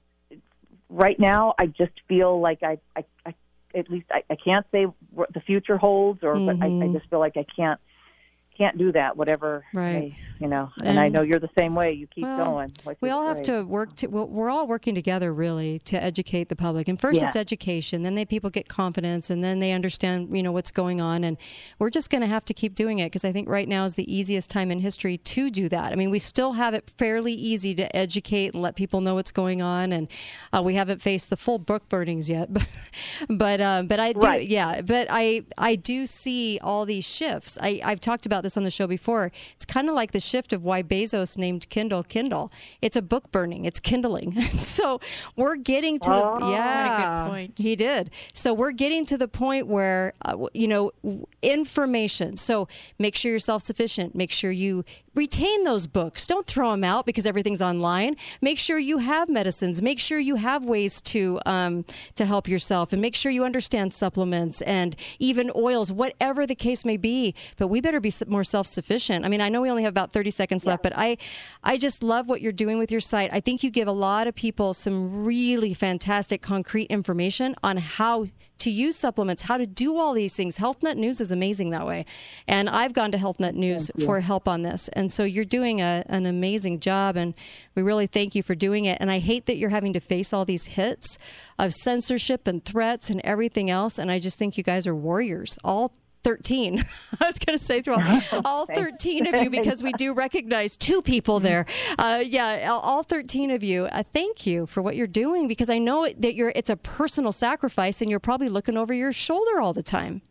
[0.89, 1.55] right now.
[1.59, 3.35] I just feel like I I, I
[3.75, 6.93] at least I, I can't say what the future holds, or but I, I Mhm.
[6.95, 7.81] just feel like I can't
[8.57, 9.17] can't do that.
[9.17, 9.93] Whatever, Right.
[9.95, 10.71] may- you know.
[10.83, 11.93] And, I know you're the same way.
[11.93, 12.73] You keep Well, going.
[13.01, 14.09] We all have to work to.
[14.09, 16.89] We're all working together really to educate the public.
[16.89, 17.29] And first, Yeah.
[17.29, 18.03] it's education.
[18.03, 21.25] Then they people get confidence, and then they understand, you know, what's going on.
[21.25, 21.37] And
[21.79, 23.95] we're just going to have to keep doing it because I think right now is
[23.95, 25.93] the easiest time in history to do that.
[25.93, 29.33] I mean, we still have it fairly easy to educate and let people know what's
[29.33, 30.09] going on, and
[30.53, 32.53] uh, we haven't faced the full book burnings yet.
[32.53, 32.67] But,
[33.29, 34.49] but, uh, but I do, Right.
[34.49, 34.81] yeah.
[34.83, 37.59] But I, I do see all these shifts.
[37.63, 39.31] I, I've talked about this on the show before.
[39.55, 42.51] It's kind of like the shift of why Bezos named Kindle Kindle.
[42.81, 43.65] It's a book burning.
[43.65, 44.41] It's kindling.
[44.51, 45.01] so
[45.37, 46.39] we're getting to Oh.
[46.41, 47.27] the yeah.
[47.29, 47.59] Point.
[47.59, 48.11] He did.
[48.35, 50.93] So we're getting to the point where uh, you know
[51.43, 52.37] information.
[52.37, 54.15] So make sure you're self-sufficient.
[54.15, 56.27] Make sure you retain those books.
[56.27, 58.17] Don't throw them out because everything's online.
[58.41, 59.83] Make sure you have medicines.
[59.83, 63.93] Make sure you have ways to um, to help yourself, and make sure you understand
[63.93, 67.35] supplements and even oils, whatever the case may be.
[67.57, 69.25] But we better be more self-sufficient.
[69.25, 71.19] I mean, I know we only have about 30 seconds left, but I
[71.63, 73.31] I just love what you're doing with your site.
[73.33, 78.27] I think you give a lot of people some really fantastic concrete information on how
[78.63, 80.57] to use supplements, how to do all these things.
[80.57, 82.07] Health Nut News is amazing that way.
[82.47, 84.89] And I've gone to Health Nut News for help on this.
[84.93, 87.17] And so you're doing a, an amazing job.
[87.17, 87.35] And
[87.75, 88.99] we really thank you for doing it.
[89.01, 91.19] And I hate that you're having to face all these hits
[91.59, 93.99] of censorship and threats and everything else.
[93.99, 95.93] And I just think you guys are warriors, all
[96.25, 96.79] 13.
[97.21, 100.77] I was going to say through all, all 13 of you because we do recognize
[100.77, 101.67] two people there.
[101.99, 103.87] Uh, yeah, all- all 13 of you.
[103.87, 107.33] Uh, thank you for what you're doing because I know that you're it's a personal
[107.33, 110.23] sacrifice and you're probably looking over your shoulder all the time.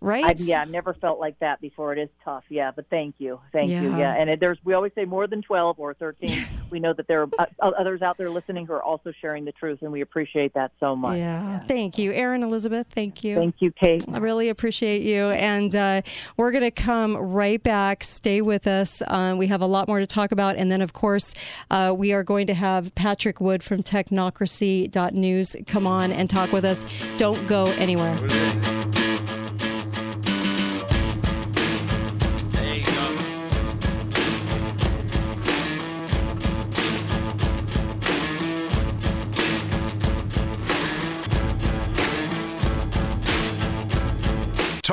[0.00, 0.24] Right?
[0.24, 1.92] I, yeah, I've never felt like that before.
[1.92, 3.98] It is tough, yeah, but thank you, thank you, Yeah.
[3.98, 4.14] yeah.
[4.16, 6.44] And it, there's we always say more than twelve or thirteen.
[6.70, 9.52] we know that there are uh, others out there listening who are also sharing the
[9.52, 11.18] truth, and we appreciate that so much.
[11.18, 11.58] Yeah.
[11.60, 12.86] Thank you, Erin Elizabeth.
[12.90, 13.34] Thank you.
[13.36, 14.04] Thank you, Kate.
[14.10, 15.30] I really appreciate you.
[15.30, 16.02] And uh,
[16.36, 18.02] we're going to come right back.
[18.04, 19.02] Stay with us.
[19.02, 20.56] Uh, we have a lot more to talk about.
[20.56, 21.34] And then, of course,
[21.70, 26.64] uh, we are going to have Patrick Wood from technocracy.news come on and talk with
[26.64, 26.86] us.
[27.16, 28.16] Don't go anywhere.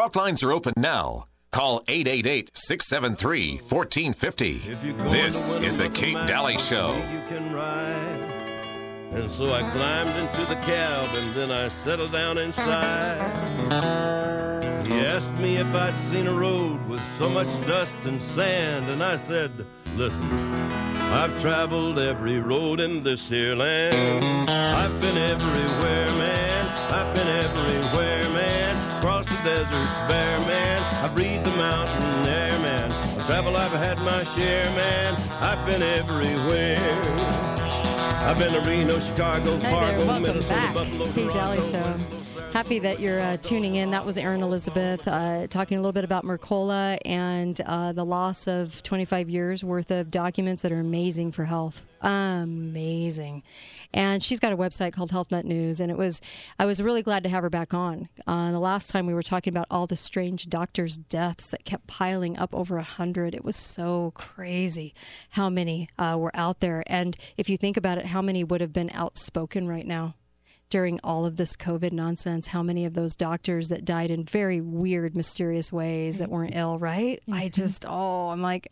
[0.07, 1.25] Talk lines are open now.
[1.51, 5.09] Call 888 673 1450.
[5.09, 6.91] This is The Kate Dalley Show.
[9.11, 13.17] And so I climbed into the cab and then I settled down inside.
[14.87, 19.03] He asked me if I'd seen a road with so much dust and sand, and
[19.03, 19.51] I said,
[19.97, 20.31] Listen,
[21.11, 24.49] I've traveled every road in this here land.
[24.49, 26.65] I've been everywhere, man.
[26.93, 28.16] I've been everywhere,
[29.47, 30.83] deserts bare, man.
[31.05, 32.91] I breathed the mountain air, man.
[32.91, 35.15] I travel, I've had my share, man.
[35.39, 36.77] I've been everywhere.
[38.27, 40.73] I've been to Reno, Chicago, Hi Fargo, there, welcome Minnesota, back.
[40.73, 42.26] Buffalo, Kate Dalley Show.
[42.57, 43.91] Happy that you're uh, tuning in.
[43.91, 48.47] That was Erin Elizabeth uh, talking a little bit about Mercola and uh, the loss
[48.47, 51.85] of 25 years worth of documents that are amazing for health.
[52.01, 53.43] Amazing.
[53.93, 55.79] And she's got a website called Health Nut News.
[55.79, 56.19] And it was,
[56.57, 58.09] I was really glad to have her back on.
[58.25, 61.85] Uh, the last time we were talking about all the strange doctors' deaths that kept
[61.85, 63.35] piling up over a hundred.
[63.35, 64.95] It was so crazy
[65.29, 66.83] how many uh, were out there.
[66.87, 70.15] And if you think about it, how many would have been outspoken right now?
[70.69, 74.59] During all of this COVID nonsense, how many of those doctors that died in very
[74.59, 77.21] weird, mysterious ways that weren't ill, right?
[77.31, 77.61] I mm-hmm.
[77.61, 78.67] just, oh, I'm like,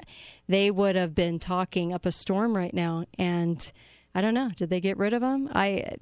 [0.47, 3.05] they would have been talking up a storm right now.
[3.17, 3.71] And
[4.13, 5.49] I don't know, did they get rid of them?
[5.53, 5.95] I,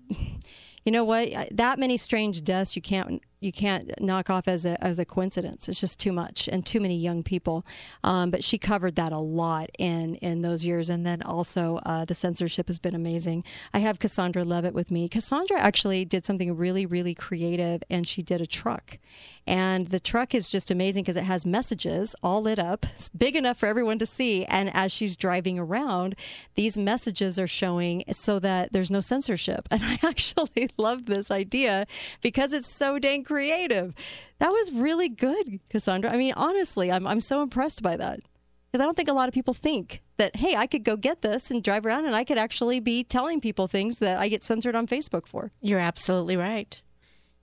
[0.85, 1.29] you know what?
[1.51, 5.67] That many strange deaths, you can't you can't knock off as a as a coincidence.
[5.67, 7.65] It's just too much and too many young people.
[8.03, 12.05] Um, but she covered that a lot in in those years, and then also uh,
[12.05, 13.43] the censorship has been amazing.
[13.73, 15.07] I have Cassandra Levitt with me.
[15.07, 18.97] Cassandra actually did something really really creative, and she did a truck,
[19.45, 23.35] and the truck is just amazing because it has messages all lit up, it's big
[23.35, 24.45] enough for everyone to see.
[24.45, 26.15] And as she's driving around,
[26.55, 29.67] these messages are showing so that there's no censorship.
[29.73, 31.87] And I actually love this idea
[32.21, 33.93] because it's so dang creative.
[34.39, 36.11] That was really good, Cassandra.
[36.11, 38.19] I mean, honestly, I'm I'm so impressed by that
[38.71, 41.21] because I don't think a lot of people think that hey, I could go get
[41.21, 44.43] this and drive around, and I could actually be telling people things that I get
[44.43, 45.51] censored on Facebook for.
[45.61, 46.81] You're absolutely right.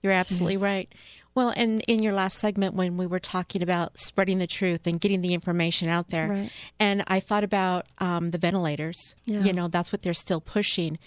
[0.01, 0.63] You're absolutely Jeez.
[0.63, 0.93] right.
[1.33, 4.99] Well, and in your last segment, when we were talking about spreading the truth and
[4.99, 6.51] getting the information out there, Right.
[6.79, 9.15] and I thought about um, the ventilators.
[9.25, 9.39] Yeah.
[9.41, 10.97] You know, that's what they're still pushing.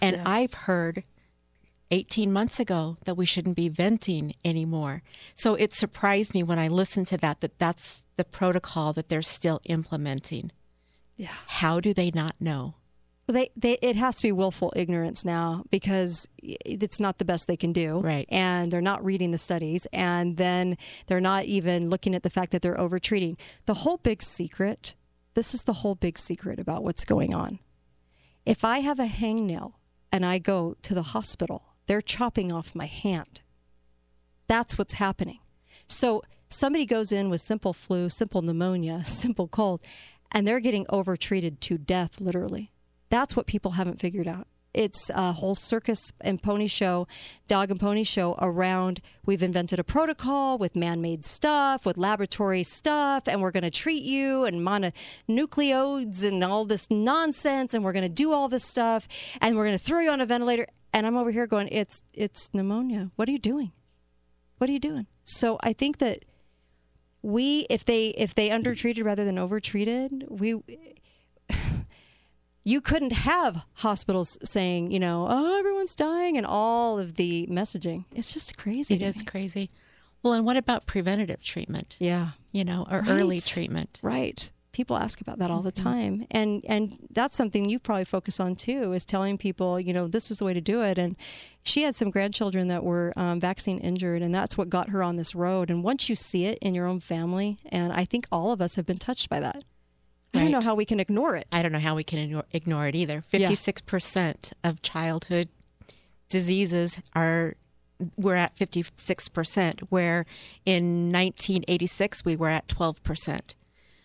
[0.00, 1.02] And I've heard
[1.92, 5.02] 18 months ago that we shouldn't be venting anymore.
[5.34, 9.22] So it surprised me when I listened to that, that that's the protocol that they're
[9.22, 10.50] still implementing.
[11.16, 11.28] Yeah.
[11.46, 12.74] How do they not know?
[13.28, 17.46] Well, they, they it has to be willful ignorance now because it's not the best
[17.46, 18.00] they can do.
[18.00, 18.26] Right.
[18.30, 20.76] And they're not reading the studies and then
[21.06, 23.36] they're not even looking at the fact that they're overtreating.
[23.66, 24.94] The whole big secret,
[25.34, 27.58] this is the whole big secret about what's going on.
[28.44, 29.74] If I have a hangnail
[30.10, 33.42] and I go to the hospital, they're chopping off my hand.
[34.48, 35.40] That's what's happening.
[35.86, 39.82] So somebody goes in with simple flu, simple pneumonia, simple cold,
[40.30, 42.72] and they're getting overtreated to death, literally.
[43.10, 44.46] That's what people haven't figured out.
[44.72, 47.06] It's a whole circus and pony show,
[47.46, 49.02] dog and pony show around.
[49.26, 53.70] We've invented a protocol with man made stuff, with laboratory stuff, and we're going to
[53.70, 58.64] treat you and mononucleodes and all this nonsense, and we're going to do all this
[58.64, 59.06] stuff,
[59.42, 60.66] and we're going to throw you on a ventilator.
[60.92, 63.10] And I'm over here going, it's it's pneumonia.
[63.16, 63.72] What are you doing?
[64.58, 65.06] What are you doing?
[65.24, 66.24] So I think that
[67.22, 70.60] we, if they if they undertreated rather than overtreated, we
[72.64, 78.04] you couldn't have hospitals saying, you know, oh, everyone's dying and all of the messaging.
[78.14, 78.94] It's just crazy.
[78.94, 79.24] It is me.
[79.24, 79.70] crazy.
[80.22, 81.96] Well, and what about preventative treatment?
[81.98, 82.30] Yeah.
[82.52, 83.08] You know, or Right.
[83.10, 83.98] early treatment.
[84.02, 84.50] Right.
[84.72, 85.84] People ask about that all the Mm-hmm.
[85.84, 86.26] time.
[86.30, 90.30] And and that's something you probably focus on too, is telling people, you know, this
[90.30, 90.96] is the way to do it.
[90.98, 91.14] And
[91.62, 95.16] she had some grandchildren that were um, vaccine injured, and that's what got her on
[95.16, 95.70] this road.
[95.70, 98.76] And once you see it in your own family, and I think all of us
[98.76, 99.62] have been touched by that.
[100.34, 101.46] I don't know how we can ignore it.
[101.52, 103.20] I don't know how we can ignore, ignore it either.
[103.20, 105.48] 56% of childhood
[106.30, 107.54] diseases are
[108.16, 110.24] we're at 56% where
[110.64, 113.54] in 1986 we were at 12%.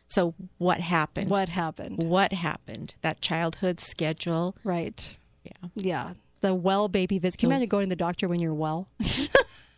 [0.08, 1.30] So what happened?
[1.30, 2.04] What happened?
[2.04, 2.94] What happened?
[3.02, 4.56] That childhood schedule.
[4.64, 5.18] Right.
[5.44, 5.70] Yeah.
[5.76, 6.14] Yeah.
[6.42, 7.40] The well baby visit.
[7.40, 8.88] Can you imagine going to the doctor when you're well?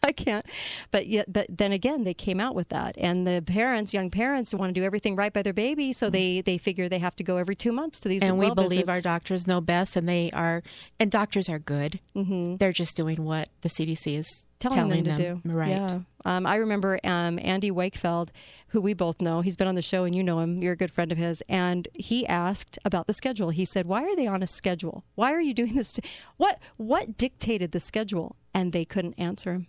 [0.09, 0.45] I can't.
[0.91, 4.53] But yet, but then again, they came out with that, and the parents, young parents,
[4.53, 7.23] want to do everything right by their baby, so they they figure they have to
[7.23, 8.23] go every two months to these.
[8.23, 10.63] and we believe our doctors know best and they are
[10.99, 11.99] and doctors are good.
[12.15, 12.57] Mm-hmm.
[12.57, 15.41] They're just doing what the CDC is telling, them, to do.
[15.45, 15.69] Right.
[15.69, 15.99] Yeah.
[16.25, 18.31] Um, I remember um, Andy Wakefield,
[18.67, 19.41] who we both know.
[19.41, 20.61] He's been on the show, and you know him.
[20.61, 21.41] You're a good friend of his.
[21.47, 23.49] And he asked about the schedule.
[23.49, 25.03] He said, "Why are they on a schedule?
[25.15, 25.99] Why are you doing this?
[26.37, 29.67] What what dictated the schedule?" And they couldn't answer him.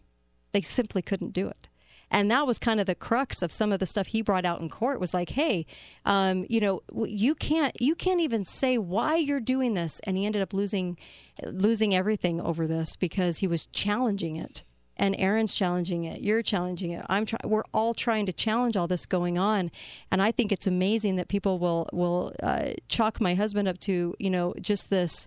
[0.52, 1.68] They simply couldn't do it.
[2.10, 4.60] And that was kind of the crux of some of the stuff he brought out
[4.60, 5.64] in court was like, hey,
[6.04, 10.00] um, you know, you can't you can't even say why you're doing this.
[10.00, 10.98] And he ended up losing
[11.44, 14.64] losing everything over this because he was challenging it.
[14.96, 16.20] And Erin's challenging it.
[16.20, 17.06] You're challenging it.
[17.08, 17.40] I'm trying.
[17.44, 19.70] We're all trying to challenge all this going on,
[20.10, 24.14] and I think it's amazing that people will will uh, chalk my husband up to
[24.18, 25.26] you know just this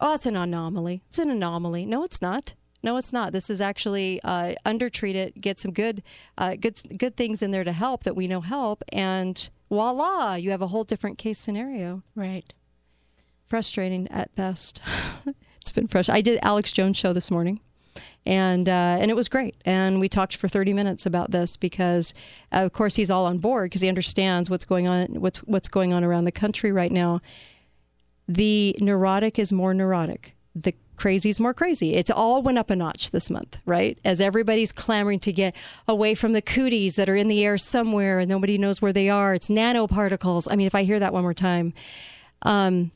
[0.00, 1.02] oh, it's an anomaly.
[1.08, 1.84] It's an anomaly.
[1.86, 2.54] No, it's not.
[2.82, 3.32] No, it's not.
[3.32, 6.02] This is actually uh, undertreat it, get some good,
[6.36, 10.50] uh, good, good things in there to help that we know help, and voila, you
[10.50, 12.02] have a whole different case scenario.
[12.14, 12.52] Right.
[13.46, 14.80] Frustrating at best.
[15.60, 16.18] it's been frustrating.
[16.18, 17.60] I did Alex Jones show this morning,
[18.24, 19.56] and uh, and it was great.
[19.64, 22.14] And we talked for 30 minutes about this because,
[22.52, 25.68] uh, of course, he's all on board because he understands what's going on, what's what's
[25.68, 27.20] going on around the country right now
[28.28, 30.36] the neurotic is more neurotic.
[30.54, 31.94] The crazy is more crazy.
[31.94, 33.98] It's all went up a notch this month, right?
[34.04, 38.18] As everybody's clamoring to get away from the cooties that are in the air somewhere
[38.18, 39.34] and nobody knows where they are.
[39.34, 40.48] It's nanoparticles.
[40.50, 41.72] I mean, if I hear that one more time,
[42.42, 42.90] um,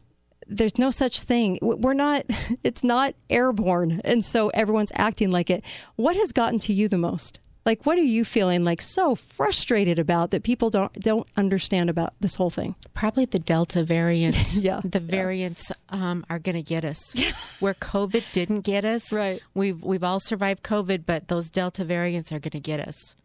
[0.47, 1.59] there's no such thing.
[1.63, 2.25] We're not,
[2.65, 4.01] it's not airborne.
[4.05, 5.65] And so everyone's acting like it.
[5.97, 7.41] What has gotten to you the most?
[7.65, 12.15] Like, what are you feeling like so frustrated about that people don't don't understand about
[12.21, 12.75] this whole thing?
[12.93, 14.55] Probably the Delta variant.
[14.55, 17.15] yeah, the variants um, are going to get us
[17.61, 19.13] where COVID didn't get us.
[19.13, 19.41] Right.
[19.55, 23.17] We've we've all survived COVID, but those Delta variants are going to get us.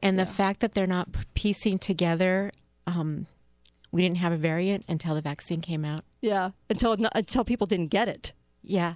[0.00, 0.30] And the yeah.
[0.30, 2.52] fact that they're not piecing together,
[2.86, 3.26] um,
[3.90, 6.04] we didn't have a variant until the vaccine came out.
[6.20, 8.32] Yeah, until until people didn't get it.
[8.62, 8.94] Yeah.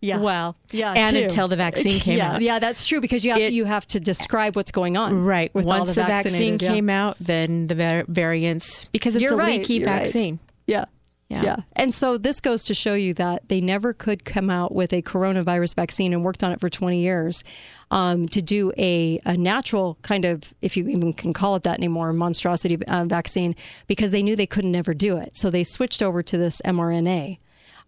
[0.00, 0.18] Yeah.
[0.18, 1.24] Well, yeah, and too.
[1.24, 2.40] until the vaccine came yeah, out.
[2.40, 5.24] Yeah, that's true because you have It- to, you have to describe what's going on.
[5.24, 5.54] Right.
[5.54, 6.72] Once the, vaccine vaccinated, yeah.
[6.72, 10.02] came out, then the var- variants because it's You're a right, leaky you're right.
[10.02, 10.38] vaccine.
[10.66, 10.86] Yeah.
[11.28, 11.42] Yeah.
[11.42, 11.56] Yeah.
[11.74, 15.00] And so this goes to show you that they never could come out with a
[15.02, 17.44] coronavirus vaccine and worked on it for 20 years
[17.92, 21.78] um, to do a, a natural kind of, if you even can call it that
[21.78, 23.54] anymore, monstrosity uh, vaccine
[23.86, 25.36] because they knew they couldn't ever do it.
[25.36, 27.38] So they switched over to this mRNA.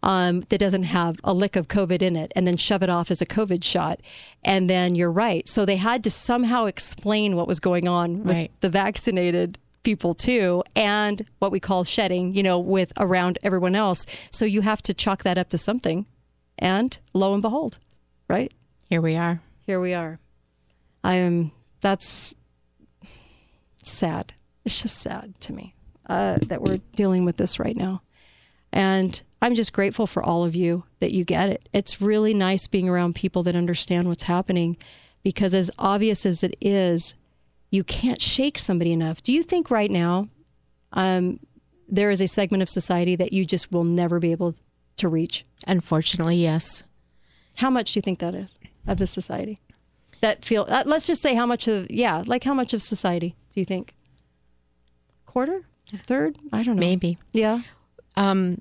[0.05, 3.11] Um, that doesn't have a lick of COVID in it, and then shove it off
[3.11, 4.01] as a COVID shot.
[4.45, 5.49] And then you're right.
[5.49, 8.51] So they had to somehow explain what was going on with Right.
[8.61, 14.07] the vaccinated people too and what we call shedding you know with around everyone else
[14.31, 16.07] so you have to chalk that up to something
[16.57, 17.81] and lo and behold
[18.29, 18.53] right
[18.89, 19.43] Here we are.
[19.67, 20.21] here we are
[21.03, 21.51] i am
[21.81, 22.37] that's
[23.83, 24.33] sad
[24.65, 25.75] it's just sad to me
[26.09, 28.03] uh, that we're dealing with this right now
[28.73, 31.69] and i'm just grateful for all of you that you get it.
[31.75, 34.77] It's really nice being around people that understand what's happening
[35.25, 37.15] because as obvious as it is
[37.71, 39.23] you can't shake somebody enough.
[39.23, 40.29] Do you think right now
[40.93, 41.41] um,
[41.89, 44.55] there is a segment of society that you just will never be able
[44.97, 45.45] to reach?
[45.67, 46.85] Unfortunately, yes.
[47.57, 49.59] how much do you think that is of the society?
[50.21, 53.35] That feel uh, let's just say how much of yeah like how much of society
[53.53, 53.95] do you think?
[55.27, 55.63] Quarter?
[56.07, 56.39] Third?
[56.53, 56.81] I don't know.
[56.81, 57.19] Maybe.
[57.33, 57.63] yeah.
[58.17, 58.61] Um,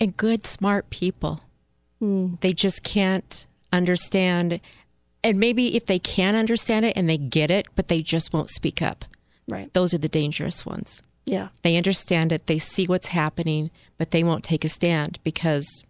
[0.00, 1.40] and good, smart people.
[1.98, 2.34] Hmm.
[2.40, 4.60] They just can't understand.
[5.24, 8.50] And maybe if they can understand it and they get it, but they just won't
[8.50, 9.04] speak up.
[9.48, 11.02] right Those are the dangerous ones.
[11.26, 15.84] yeah They understand it, they see what's happening, but they won't take a stand because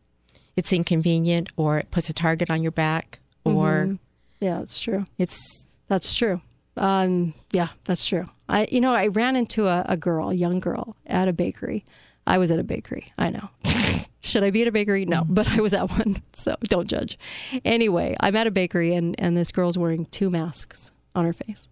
[0.56, 3.96] it's inconvenient or it puts a target on your back or
[4.40, 6.40] yeah it's true it's That's true.
[6.76, 8.28] Um, yeah, that's true.
[8.48, 11.84] I, you know, I ran into a, a girl, a young girl, at a bakery.
[12.28, 13.12] I was at a bakery.
[13.16, 13.48] I know.
[14.20, 15.06] Should I be at a bakery?
[15.06, 17.18] No, but I was at one, so don't judge.
[17.64, 21.70] Anyway, I'm at a bakery, and and this girl's wearing two masks on her face,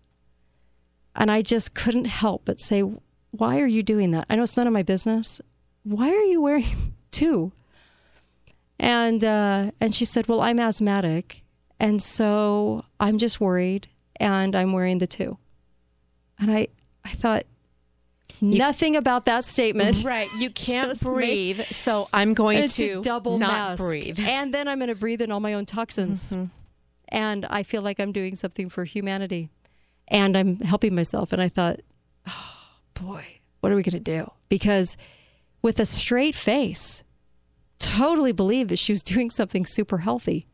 [1.14, 2.82] and I just couldn't help but say,
[3.32, 4.26] "Why are you doing that?
[4.30, 5.40] I know it's none of my business.
[5.82, 6.64] Why are you wearing
[7.11, 7.52] two?
[8.78, 11.42] And uh, and she said, "Well, I'm asthmatic,
[11.78, 13.88] and so I'm just worried,
[14.18, 15.36] and I'm wearing the two.
[16.38, 16.68] And I
[17.04, 17.44] I thought
[18.40, 20.04] nothing about that statement.
[20.04, 20.28] right.
[20.38, 23.82] You can't breathe, so I'm going to double not mask.
[23.82, 24.18] breathe.
[24.20, 26.44] and then I'm going to breathe in all my own toxins, mm-hmm.
[27.08, 29.50] and I feel like I'm doing something for humanity,
[30.08, 31.32] and I'm helping myself.
[31.32, 31.80] And I thought,
[32.26, 32.54] oh
[32.94, 33.24] boy,
[33.60, 34.30] what are we going to do?
[34.48, 34.96] Because
[35.62, 37.02] with a straight face,
[37.78, 40.46] totally believed that she was doing something super healthy.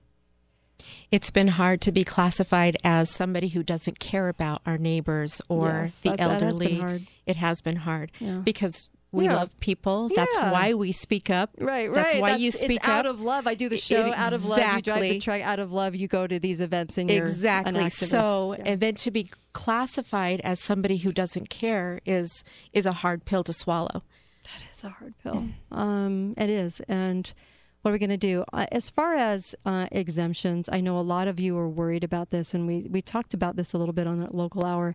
[1.13, 5.69] It's been hard to be classified as somebody who doesn't care about our neighbors or
[5.83, 7.07] Yes, the that has elderly.
[7.27, 8.37] It has been hard Yeah.
[8.39, 9.35] because we Yeah.
[9.37, 10.09] love people.
[10.09, 10.51] That's Yeah.
[10.53, 11.51] why we speak up.
[11.59, 11.95] Right, right.
[11.95, 12.95] That's why you That's- speak it's up.
[12.95, 13.47] out of love.
[13.47, 14.59] I do the show out of love.
[14.59, 15.95] You drive the truck out of love.
[15.95, 17.85] You go to these events and you're exactly.
[17.85, 17.91] An.
[17.91, 18.65] So, Yeah.
[18.65, 22.43] and then to be classified as somebody who doesn't care is
[22.73, 24.03] is a hard pill to swallow.
[24.45, 25.45] That is a hard pill.
[25.71, 27.31] Um, it is, and
[27.83, 28.45] what are we going to do?
[28.53, 32.31] Uh, as far as uh, exemptions, I know a lot of you are worried about
[32.31, 34.95] this, and we, we talked about this a little bit on the local hour.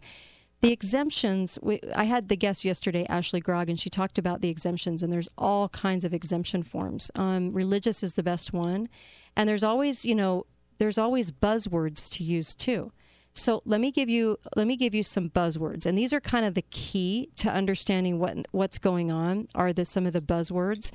[0.61, 4.49] The exemptions, we, I had the guest yesterday, Ashley Grog, and she talked about the
[4.49, 7.11] exemptions, and there's all kinds of exemption forms.
[7.13, 8.89] Um, religious is the best one,
[9.35, 10.45] and there's always, you know,
[10.77, 12.91] there's always buzzwords to use too.
[13.37, 16.45] So let me give you let me give you some buzzwords, and these are kind
[16.45, 19.47] of the key to understanding what what's going on.
[19.53, 20.91] Are the some of the buzzwords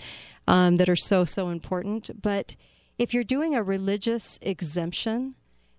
[0.49, 2.11] um, that are so so important?
[2.21, 2.57] But
[2.99, 5.37] if you're doing a religious exemption,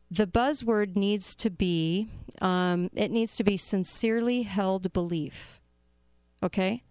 [0.09, 2.07] the buzzword needs to be
[2.41, 5.59] um, it needs to be sincerely held belief.
[6.41, 6.83] Okay,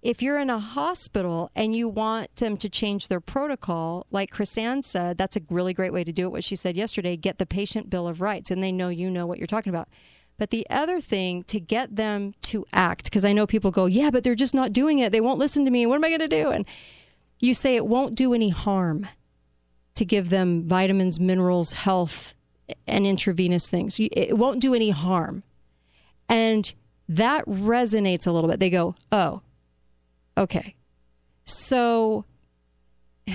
[0.00, 4.84] if you're in a hospital and you want them to change their protocol, like Chrisanne
[4.84, 6.32] said, that's a really great way to do it.
[6.32, 9.26] What she said yesterday, get the patient bill of rights, and they know you know
[9.26, 9.88] what you're talking about.
[10.38, 14.10] But the other thing to get them to act, because I know people go, yeah,
[14.10, 15.10] but they're just not doing it.
[15.10, 15.84] They won't listen to me.
[15.84, 16.50] What am I going to do?
[16.50, 16.64] And
[17.40, 19.08] you say it won't do any harm
[19.96, 22.36] to give them vitamins, minerals, health,
[22.86, 23.98] and intravenous things.
[23.98, 25.42] It won't do any harm.
[26.28, 26.72] And
[27.08, 28.60] that resonates a little bit.
[28.60, 29.42] They go, oh,
[30.38, 30.74] Okay.
[31.44, 32.24] So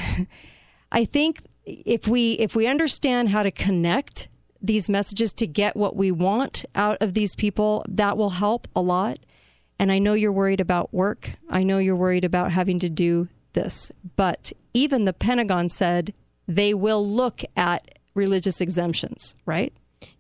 [0.92, 4.28] I think if we if we understand how to connect
[4.62, 8.82] these messages to get what we want out of these people, that will help a
[8.82, 9.20] lot.
[9.78, 11.32] And I know you're worried about work.
[11.50, 13.92] I know you're worried about having to do this.
[14.16, 16.14] But even the Pentagon said
[16.48, 19.74] they will look at religious exemptions, right?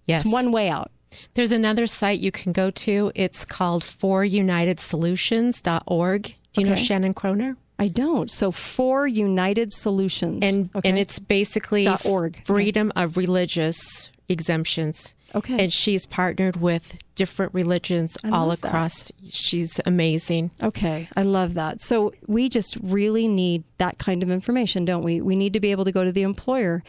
[0.05, 0.21] Yes.
[0.21, 0.91] It's one way out.
[1.35, 3.11] There's another site you can go to.
[3.15, 6.35] It's called forunitedsolutions.org.
[6.53, 6.75] Do you okay.
[6.75, 7.57] know Shannon Kroner?
[7.79, 8.29] I don't.
[8.29, 10.87] So for United Solutions, and okay.
[10.87, 12.43] and it's basically .org.
[12.45, 13.03] freedom okay.
[13.03, 15.13] of religious exemptions.
[15.35, 15.57] Okay.
[15.63, 19.07] And she's partnered with different religions all across.
[19.07, 19.33] That.
[19.33, 20.51] She's amazing.
[20.61, 21.09] Okay.
[21.15, 21.81] I love that.
[21.81, 25.21] So we just really need that kind of information, don't we?
[25.21, 26.83] We need to be able to go to the employer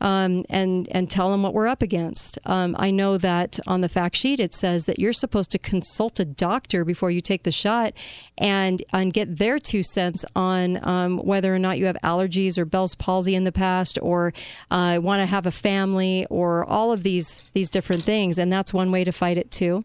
[0.00, 2.38] um, and and tell them what we're up against.
[2.44, 6.20] Um, I know that on the fact sheet it says that you're supposed to consult
[6.20, 7.92] a doctor before you take the shot
[8.36, 12.64] and and get their two cents on um, whether or not you have allergies or
[12.64, 14.32] Bell's palsy in the past or
[14.70, 18.72] uh, want to have a family or all of these these different things, and that's
[18.72, 19.84] one way to fight it too.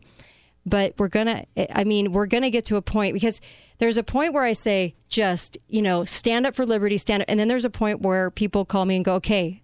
[0.65, 1.43] But we're gonna,
[1.73, 3.41] I mean, we're gonna get to a point because
[3.79, 7.29] there's a point where I say, just, you know, stand up for liberty, stand up.
[7.29, 9.62] And then there's a point where people call me and go, okay,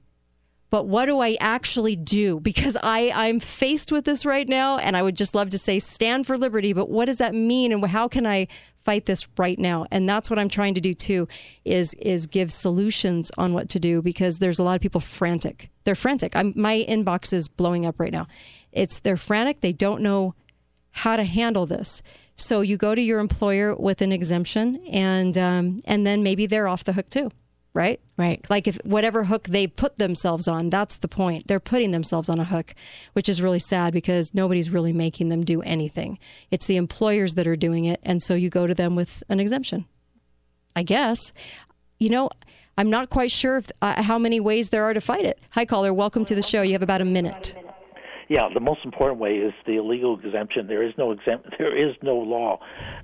[0.70, 2.40] but what do I actually do?
[2.40, 5.80] Because I, I'm faced with this right now, and I would just love to say
[5.80, 8.48] stand for liberty, but what does that mean, and how can I
[8.82, 9.86] fight this right now?
[9.92, 11.28] And that's what I'm trying to do too,
[11.66, 15.70] is is give solutions on what to do because there's a lot of people frantic.
[15.84, 16.36] They're frantic.
[16.36, 18.28] I'm, my inbox is blowing up right now.
[18.72, 19.62] It's they're frantic.
[19.62, 20.36] They don't know
[20.92, 22.02] how to handle this.
[22.36, 26.68] So you go to your employer with an exemption, and um, and then maybe they're
[26.68, 27.32] off the hook too
[27.74, 28.00] right?
[28.18, 28.46] Right.
[28.50, 31.48] Like if whatever hook they put themselves on, that's the point.
[31.48, 32.74] They're putting themselves on a hook,
[33.14, 36.20] which is really sad because nobody's really making them do anything.
[36.52, 39.40] It's the employers that are doing it, and so you go to them with an
[39.40, 39.86] exemption.
[40.76, 41.34] I guess.
[41.98, 42.30] You know,
[42.78, 45.40] I'm not quite sure if, uh, how many ways there are to fight it.
[45.52, 45.94] Hi, caller.
[45.94, 46.62] Welcome to the show.
[46.62, 47.56] You have about a minute.
[48.30, 50.68] Yeah, the most important way is the illegal exemption.
[50.68, 51.48] There is no exempt.
[51.58, 52.60] There is no law.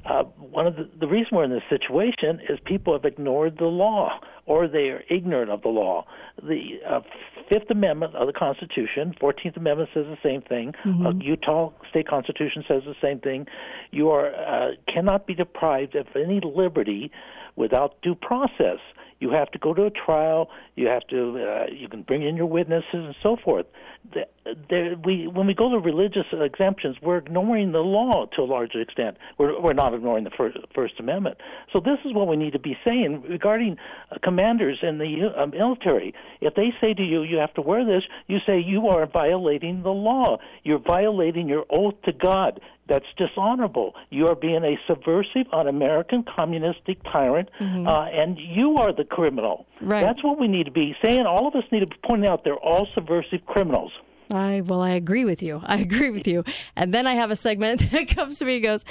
[0.05, 3.65] Uh, one of the, the reason we're in this situation is people have ignored the
[3.65, 6.05] law or they are ignorant of the law.
[6.41, 7.01] The uh,
[7.49, 10.73] Fifth Amendment of the Constitution, Fourteenth Amendment says the same thing.
[10.85, 11.05] Mm-hmm.
[11.05, 13.47] Uh, Utah State Constitution says the same thing.
[13.91, 17.11] You are uh, cannot be deprived of any liberty
[17.55, 18.79] without due process.
[19.19, 20.49] You have to go to a trial.
[20.75, 21.39] You have to.
[21.39, 23.65] Uh, you can bring in your witnesses and so forth.
[24.13, 28.75] The, we, when we go to religious exemptions, we're ignoring the law to a large
[28.75, 29.17] extent.
[29.39, 31.37] We're, we're not ignoring the First, First Amendment.
[31.73, 33.77] So this is what we need to be saying regarding
[34.11, 36.13] uh, commanders in the uh, military.
[36.41, 39.81] If they say to you, "You have to wear this," you say you are violating
[39.81, 40.37] the law.
[40.63, 42.59] You're violating your oath to God.
[42.87, 43.95] That's dishonorable.
[44.11, 47.87] You are being a subversive, un-American, communistic tyrant, mm-hmm.
[47.87, 49.65] uh, and you are the criminal.
[49.81, 50.01] Right.
[50.01, 51.25] That's what we need to be saying.
[51.25, 53.91] All of us need to be pointing out they're all subversive criminals.
[54.31, 55.61] I well, I agree with you.
[55.65, 56.43] I agree with you.
[56.75, 58.85] And then I have a segment that comes to me and goes,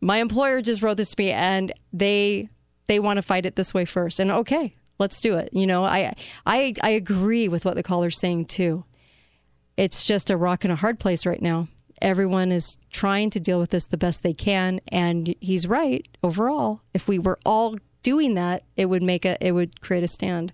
[0.00, 2.48] "My employer just wrote this to me, and they
[2.86, 4.20] they want to fight it this way first.
[4.20, 5.50] And okay, let's do it.
[5.52, 6.14] You know, I
[6.46, 8.84] I I agree with what the caller's saying too.
[9.76, 11.68] It's just a rock and a hard place right now
[12.02, 16.80] everyone is trying to deal with this the best they can and he's right overall
[16.94, 20.52] if we were all doing that it would make a it would create a stand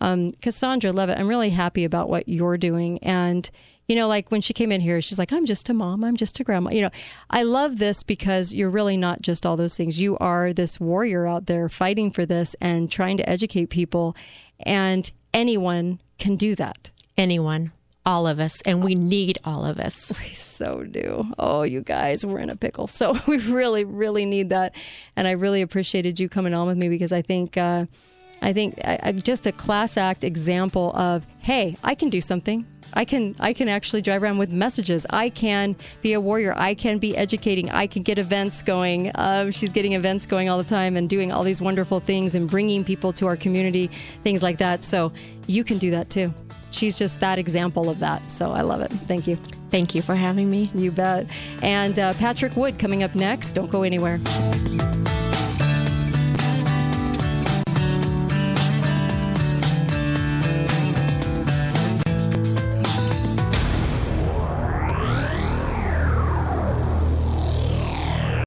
[0.00, 3.50] um, cassandra levitt i'm really happy about what you're doing and
[3.86, 6.16] You know, like when she came in here, she's like, I'm just a mom, I'm
[6.16, 6.70] just a grandma.
[6.70, 6.90] You know,
[7.28, 10.00] I love this because you're really not just all those things.
[10.00, 14.16] You are this warrior out there fighting for this and trying to educate people.
[14.64, 16.90] And anyone can do that.
[17.18, 17.72] Anyone
[18.06, 20.12] all of us, and we need all of us.
[20.24, 21.26] We so do.
[21.38, 22.86] Oh, you guys, we're in a pickle.
[22.86, 24.74] So we really, really need that.
[25.16, 27.86] And I really appreciated you coming on with me because I think, uh,
[28.40, 28.78] I think
[29.22, 32.66] just a class act example of, hey, I can do something.
[32.96, 35.04] I can I can actually drive around with messages.
[35.10, 36.54] I can be a warrior.
[36.56, 37.68] I can be educating.
[37.70, 39.10] I can get events going.
[39.16, 42.48] Um, she's getting events going all the time and doing all these wonderful things and
[42.48, 43.88] bringing people to our community,
[44.22, 44.84] things like that.
[44.84, 45.12] So
[45.48, 46.32] you can do that too
[46.74, 48.30] she's just that example of that.
[48.30, 48.90] So I love it.
[48.90, 49.36] Thank you.
[49.70, 50.70] Thank you for having me.
[50.74, 51.26] You bet.
[51.62, 53.52] And uh, Patrick Wood coming up next.
[53.52, 54.18] Don't go anywhere.